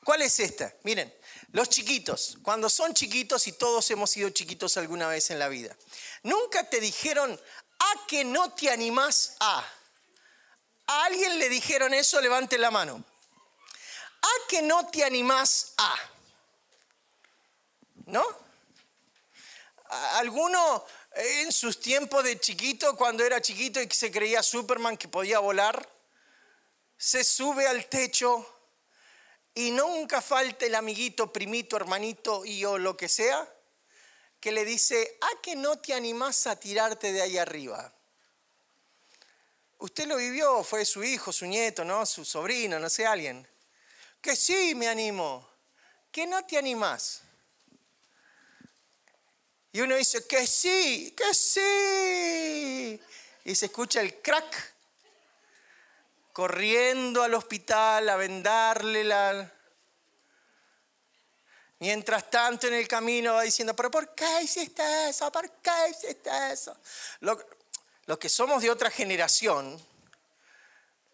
[0.06, 0.74] ¿Cuál es esta?
[0.84, 1.14] Miren,
[1.52, 5.76] los chiquitos, cuando son chiquitos y todos hemos sido chiquitos alguna vez en la vida,
[6.24, 7.38] nunca te dijeron,
[7.80, 9.65] a que no te animás a.
[10.88, 12.19] ¿A alguien le dijeron eso?
[12.19, 13.03] Levante la mano.
[14.21, 15.95] A que no te animás a.
[18.05, 18.25] ¿No?
[20.13, 25.39] ¿Alguno en sus tiempos de chiquito, cuando era chiquito y se creía Superman que podía
[25.39, 25.88] volar,
[26.97, 28.45] se sube al techo
[29.53, 33.47] y nunca falta el amiguito, primito, hermanito y o lo que sea,
[34.40, 37.94] que le dice, ¿a que no te animás a tirarte de ahí arriba?
[39.80, 42.06] Usted lo vivió, fue su hijo, su nieto, ¿no?
[42.06, 43.48] Su sobrino, no sé, alguien.
[44.22, 45.48] Que sí, me animo.
[46.12, 47.22] Que no te animás.
[49.72, 53.00] Y uno dice, que sí, que sí.
[53.46, 54.74] Y se escucha el crack
[56.34, 59.54] corriendo al hospital a vendarle la...
[61.80, 65.32] Mientras tanto en el camino va diciendo, pero ¿por qué hiciste eso?
[65.32, 66.75] ¿Por qué hiciste eso?
[67.21, 69.82] Los que somos de otra generación,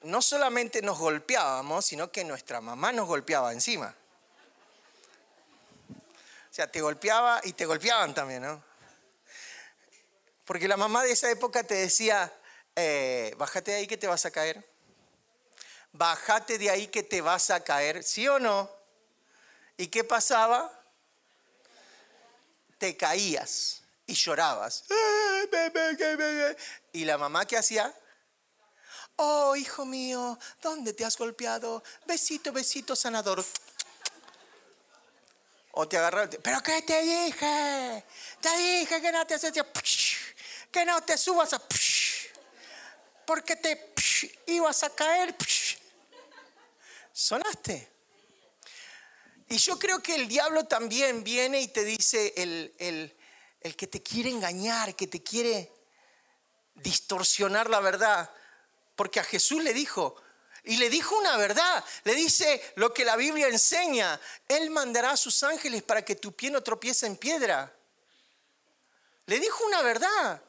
[0.02, 3.96] no solamente nos golpeábamos, sino que nuestra mamá nos golpeaba encima.
[5.90, 8.64] O sea, te golpeaba y te golpeaban también, ¿no?
[10.46, 12.32] Porque la mamá de esa época te decía,
[12.76, 14.64] eh, bájate de ahí que te vas a caer
[15.98, 18.70] bájate de ahí que te vas a caer, ¿sí o no?
[19.78, 20.72] ¿Y qué pasaba?
[22.78, 24.84] Te caías y llorabas.
[26.94, 27.94] ¿Y la mamá qué hacía?
[29.18, 31.84] Oh, hijo mío, ¿dónde te has golpeado?
[32.06, 33.44] Besito, besito sanador.
[35.72, 38.06] O te agarraba, pero ¿qué te dije?
[38.42, 39.36] Te dije que no te
[40.72, 41.62] que no te subas a
[43.26, 43.94] porque te
[44.48, 45.36] ibas a caer
[47.16, 47.95] sonaste.
[49.48, 54.02] Y yo creo que el diablo también viene y te dice, el, el, que te
[54.02, 55.72] quiere engañar, que te quiere
[56.76, 58.32] distorsionar la verdad,
[58.96, 60.16] porque a Jesús le dijo,
[60.64, 65.18] y le dijo una verdad, le dice lo que la Biblia enseña, Él mandará a
[65.18, 67.72] sus ángeles para que tu pie no tropiece en piedra.
[69.28, 70.42] Le dijo una verdad.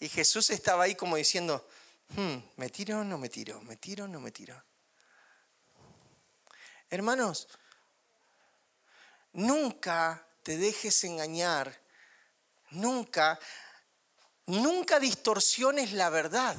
[0.00, 1.66] Y Jesús estaba ahí como diciendo,
[2.16, 3.60] Hmm, ¿me tiro no me tiro?
[3.62, 4.62] ¿Me tiro no me tiro?
[6.90, 7.48] Hermanos,
[9.32, 11.78] nunca te dejes engañar,
[12.70, 13.38] nunca,
[14.46, 16.56] nunca distorsiones la verdad.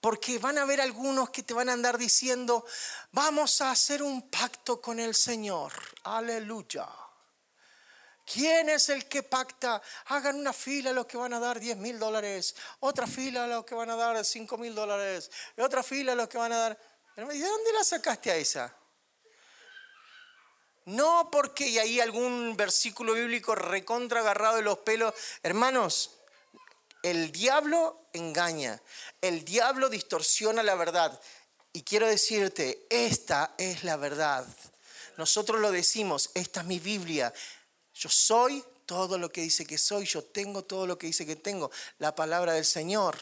[0.00, 2.64] Porque van a haber algunos que te van a andar diciendo,
[3.10, 5.72] vamos a hacer un pacto con el Señor.
[6.04, 6.86] Aleluya.
[8.30, 9.80] ¿Quién es el que pacta?
[10.06, 13.64] Hagan una fila los que van a dar 10 mil dólares, otra fila a los
[13.64, 16.78] que van a dar 5 mil dólares, otra fila a los que van a dar...
[17.18, 18.72] ¿De dónde la sacaste a esa?
[20.84, 25.12] No porque hay algún versículo bíblico recontra agarrado de los pelos.
[25.42, 26.12] Hermanos,
[27.02, 28.80] el diablo engaña,
[29.20, 31.20] el diablo distorsiona la verdad.
[31.72, 34.46] Y quiero decirte, esta es la verdad.
[35.16, 37.34] Nosotros lo decimos, esta es mi Biblia,
[37.94, 41.34] yo soy todo lo que dice que soy, yo tengo todo lo que dice que
[41.34, 43.18] tengo, la palabra del Señor.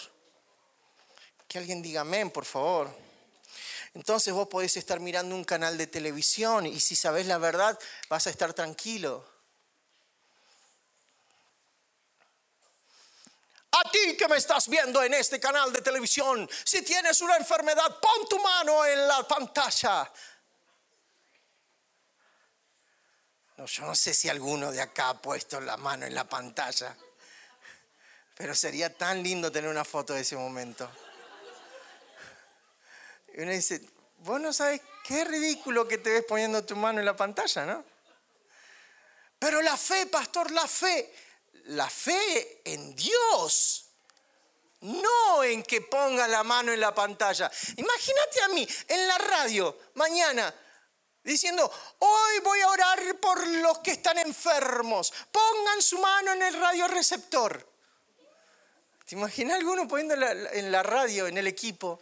[1.49, 3.05] Que alguien diga amén, por favor.
[3.97, 7.78] Entonces vos podés estar mirando un canal de televisión y si sabes la verdad
[8.11, 9.26] vas a estar tranquilo.
[13.70, 17.99] A ti que me estás viendo en este canal de televisión, si tienes una enfermedad,
[17.99, 20.12] pon tu mano en la pantalla.
[23.57, 26.94] No, yo no sé si alguno de acá ha puesto la mano en la pantalla,
[28.36, 30.86] pero sería tan lindo tener una foto de ese momento.
[33.37, 33.82] Y uno dice,
[34.20, 37.84] vos no sabes qué ridículo que te ves poniendo tu mano en la pantalla, ¿no?
[39.39, 41.12] Pero la fe, pastor, la fe,
[41.66, 43.91] la fe en Dios,
[44.80, 47.51] no en que ponga la mano en la pantalla.
[47.76, 50.55] Imagínate a mí en la radio mañana
[51.22, 56.55] diciendo, hoy voy a orar por los que están enfermos, pongan su mano en el
[56.55, 57.68] radioreceptor.
[59.05, 62.01] ¿Te imaginas alguno poniendo en la radio, en el equipo?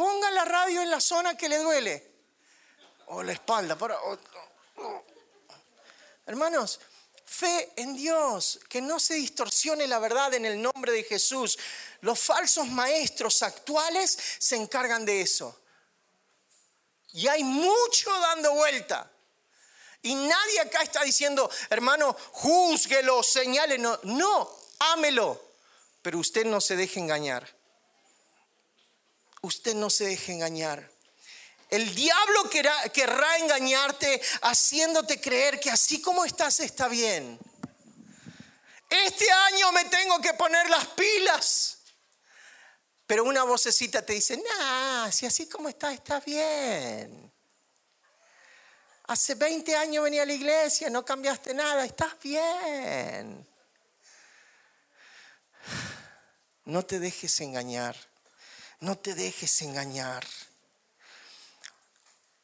[0.00, 2.10] Pongan la radio en la zona que le duele.
[3.08, 3.76] O la espalda.
[3.76, 3.98] Para,
[6.24, 6.80] Hermanos,
[7.26, 11.58] fe en Dios, que no se distorsione la verdad en el nombre de Jesús.
[12.00, 15.60] Los falsos maestros actuales se encargan de eso.
[17.12, 19.12] Y hay mucho dando vuelta.
[20.00, 23.76] Y nadie acá está diciendo, hermano, júzguelo, señale.
[23.76, 25.38] No, no, ámelo.
[26.00, 27.59] Pero usted no se deje engañar.
[29.42, 30.90] Usted no se deje engañar.
[31.70, 37.38] El diablo querrá, engañarte haciéndote creer que así como estás está bien.
[38.88, 41.78] Este año me tengo que poner las pilas.
[43.06, 47.32] Pero una vocecita te dice, nah, si así como estás está bien.
[49.04, 53.48] Hace 20 años venía a la iglesia, no cambiaste nada, estás bien.
[56.64, 57.96] No te dejes engañar,
[58.80, 60.26] no te dejes engañar.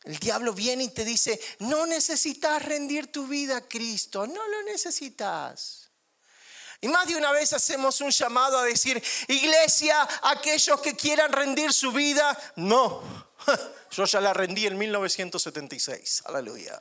[0.04, 4.62] El diablo viene y te dice, no necesitas rendir tu vida a Cristo, no lo
[4.62, 5.90] necesitas.
[6.80, 11.72] Y más de una vez hacemos un llamado a decir, iglesia, aquellos que quieran rendir
[11.72, 13.26] su vida, no,
[13.90, 16.22] Yo ya la rendí en 1976.
[16.26, 16.78] Aleluya.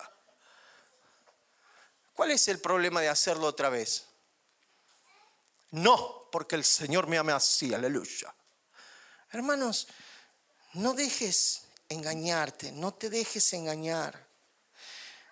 [2.14, 4.06] ¿Cuál es el problema de hacerlo otra vez?
[5.72, 7.74] No, porque el Señor me ama así.
[7.74, 8.34] Aleluya.
[9.36, 9.90] Hermanos,
[10.76, 14.26] no dejes engañarte, no te dejes engañar.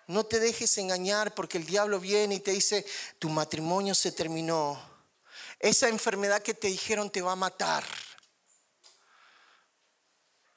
[0.06, 2.84] No te dejes engañar porque el diablo viene y te dice,
[3.18, 4.78] tu matrimonio se terminó.
[5.58, 7.82] Esa enfermedad que te dijeron te va a matar.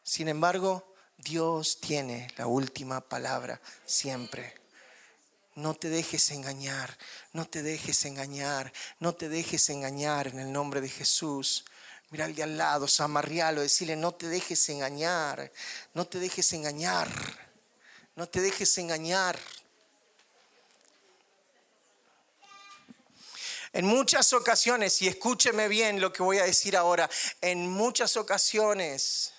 [0.03, 4.55] Sin embargo, Dios tiene la última palabra siempre.
[5.55, 6.97] No te dejes engañar,
[7.31, 11.63] no te dejes engañar, no te dejes engañar en el nombre de Jesús.
[12.09, 15.51] Mira al de al lado, samarrialo, decirle, no te dejes engañar,
[15.93, 17.09] no te dejes engañar,
[18.15, 19.37] no te dejes engañar.
[23.73, 27.09] En muchas ocasiones, y escúcheme bien lo que voy a decir ahora,
[27.41, 29.33] en muchas ocasiones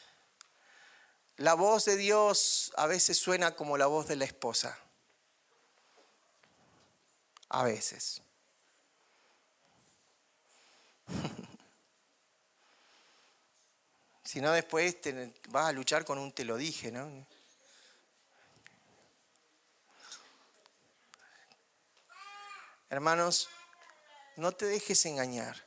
[1.39, 4.79] la voz de Dios a veces suena como la voz de la esposa.
[7.49, 8.21] A veces.
[14.29, 17.27] si no, después te vas a luchar con un te lo dije, ¿no?
[22.91, 23.49] Hermanos,
[24.37, 25.65] no te dejes engañar.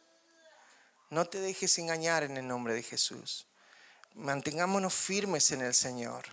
[1.10, 3.46] No te dejes engañar en el nombre de Jesús
[4.16, 6.26] mantengámonos firmes en el Señor.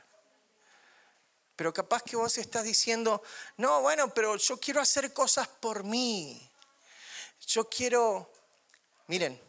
[1.56, 3.22] Pero capaz que vos estás diciendo,
[3.56, 6.40] no, bueno, pero yo quiero hacer cosas por mí.
[7.46, 8.30] Yo quiero,
[9.06, 9.40] miren,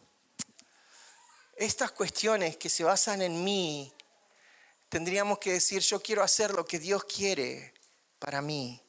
[1.59, 3.91] estas cuestiones que se basan en mí,
[4.87, 7.73] tendríamos que decir, yo quiero hacer lo que Dios quiere
[8.17, 8.81] para mí.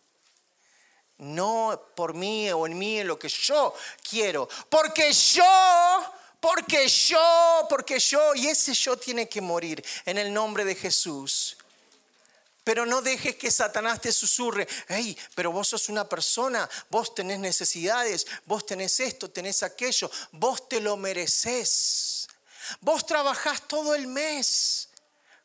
[1.18, 3.74] No por mí o en mí, en lo que yo
[4.08, 4.48] quiero.
[4.68, 5.44] Porque yo
[6.40, 11.58] porque yo, porque yo, y ese yo tiene que morir en el nombre de Jesús.
[12.64, 17.38] Pero no dejes que Satanás te susurre, hey, pero vos sos una persona, vos tenés
[17.40, 22.19] necesidades, vos tenés esto, tenés aquello, vos te lo mereces.
[22.80, 24.88] Vos trabajás todo el mes.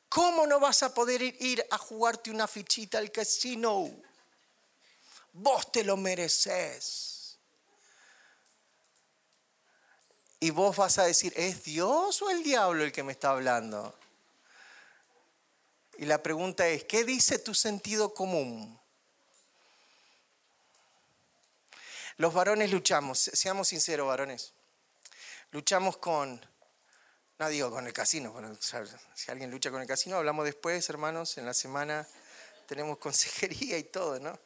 [0.10, 3.90] ¿Cómo no vas a poder ir a jugarte una fichita al casino?
[5.34, 7.38] Vos te lo mereces.
[10.40, 13.98] Y vos vas a decir, ¿es Dios o el diablo el que me está hablando?
[15.98, 18.80] Y la pregunta es, ¿qué dice tu sentido común?
[22.18, 24.54] Los varones luchamos, seamos sinceros varones,
[25.52, 26.46] luchamos con,
[27.38, 28.34] no digo con el casino,
[29.14, 32.08] si alguien lucha con el casino, hablamos después, hermanos, en la semana
[32.68, 34.40] tenemos consejería y todo, ¿no?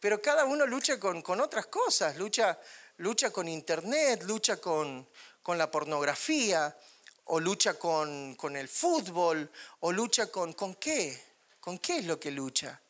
[0.00, 2.58] Pero cada uno lucha con, con otras cosas, lucha
[2.98, 5.08] lucha con internet, lucha con,
[5.46, 6.76] la pornografía,
[7.24, 9.50] o lucha con, con, el fútbol,
[9.80, 11.18] o lucha con, con qué,
[11.58, 12.80] con qué es lo que lucha.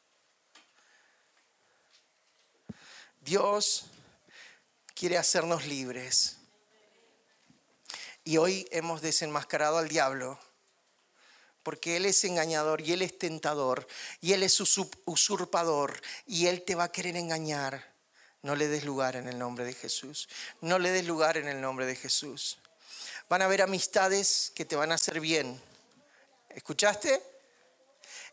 [3.21, 3.87] Dios
[4.95, 6.38] quiere hacernos libres.
[8.29, 10.39] Y hoy hemos desenmascarado al diablo,
[11.63, 13.89] porque Él es engañador y Él es tentador
[14.21, 17.91] y Él es usurpador y Él te va a querer engañar.
[18.43, 20.29] No le des lugar en el nombre de Jesús.
[20.61, 22.59] No le des lugar en el nombre de Jesús.
[23.31, 25.59] Van a haber amistades que te van a hacer bien.
[26.51, 27.23] ¿Escuchaste?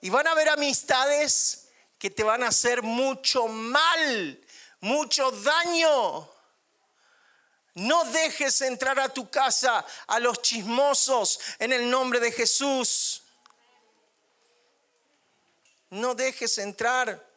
[0.01, 4.45] Y van a haber amistades que te van a hacer mucho mal,
[4.81, 6.34] mucho daño.
[7.75, 13.21] No dejes entrar a tu casa a los chismosos en el nombre de Jesús.
[15.89, 17.35] No dejes entrar.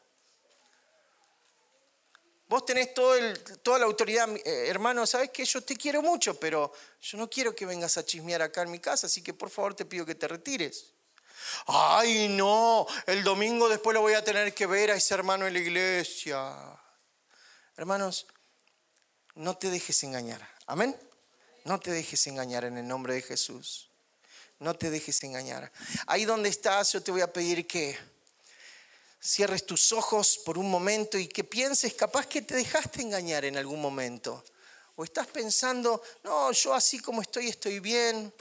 [2.49, 6.73] Vos tenés toda la autoridad, eh, hermano, sabes que yo te quiero mucho, pero
[7.03, 9.75] yo no quiero que vengas a chismear acá en mi casa, así que por favor
[9.75, 10.93] te pido que te retires.
[11.67, 15.53] Ay, no, el domingo después lo voy a tener que ver a ese hermano en
[15.53, 16.55] la iglesia.
[17.77, 18.27] Hermanos,
[19.39, 20.47] no te dejes engañar.
[20.67, 20.97] Amén.
[21.65, 23.89] No te dejes engañar en el nombre de Jesús.
[24.59, 25.71] No te dejes engañar.
[26.09, 27.97] Ahí donde estás, yo te voy a pedir que
[29.23, 33.57] cierres tus ojos por un momento y que pienses, capaz que te dejaste engañar en
[33.57, 34.45] algún momento.
[34.97, 38.35] O estás pensando, no, yo así como estoy, estoy bien.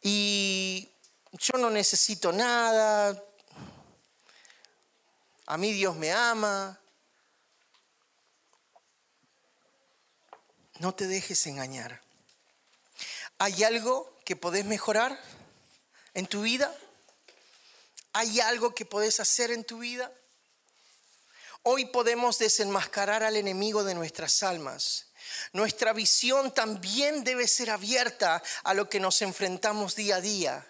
[0.00, 0.88] Y
[1.32, 3.22] yo no necesito nada.
[5.44, 6.80] A mí Dios me ama.
[10.78, 12.02] No te dejes engañar.
[13.38, 15.18] ¿Hay algo que podés mejorar
[16.14, 16.74] en tu vida?
[18.12, 20.10] ¿Hay algo que podés hacer en tu vida?
[21.62, 25.06] Hoy podemos desenmascarar al enemigo de nuestras almas.
[25.52, 30.66] Nuestra visión también debe ser abierta a lo que nos enfrentamos día a día.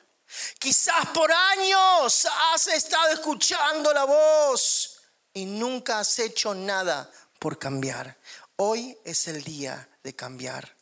[0.58, 4.98] Quizás por años has estado escuchando la voz
[5.34, 8.16] y nunca has hecho nada por cambiar.
[8.56, 10.76] Hoy es el día de cambiar.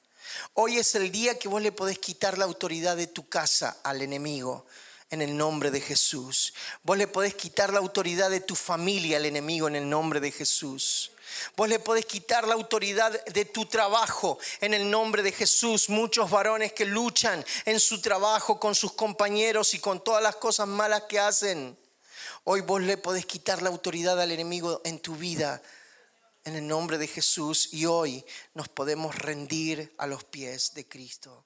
[0.53, 4.03] Hoy es el día que vos le podés quitar la autoridad de tu casa al
[4.03, 4.67] enemigo
[5.09, 6.53] en el nombre de Jesús.
[6.83, 10.31] Vos le podés quitar la autoridad de tu familia al enemigo en el nombre de
[10.31, 11.11] Jesús.
[11.57, 15.89] Vos le podés quitar la autoridad de tu trabajo en el nombre de Jesús.
[15.89, 20.69] Muchos varones que luchan en su trabajo con sus compañeros y con todas las cosas
[20.69, 21.79] malas que hacen.
[22.45, 25.63] Hoy vos le podés quitar la autoridad al enemigo en tu vida
[26.45, 28.25] en el nombre de Jesús y hoy
[28.55, 31.45] nos podemos rendir a los pies de Cristo.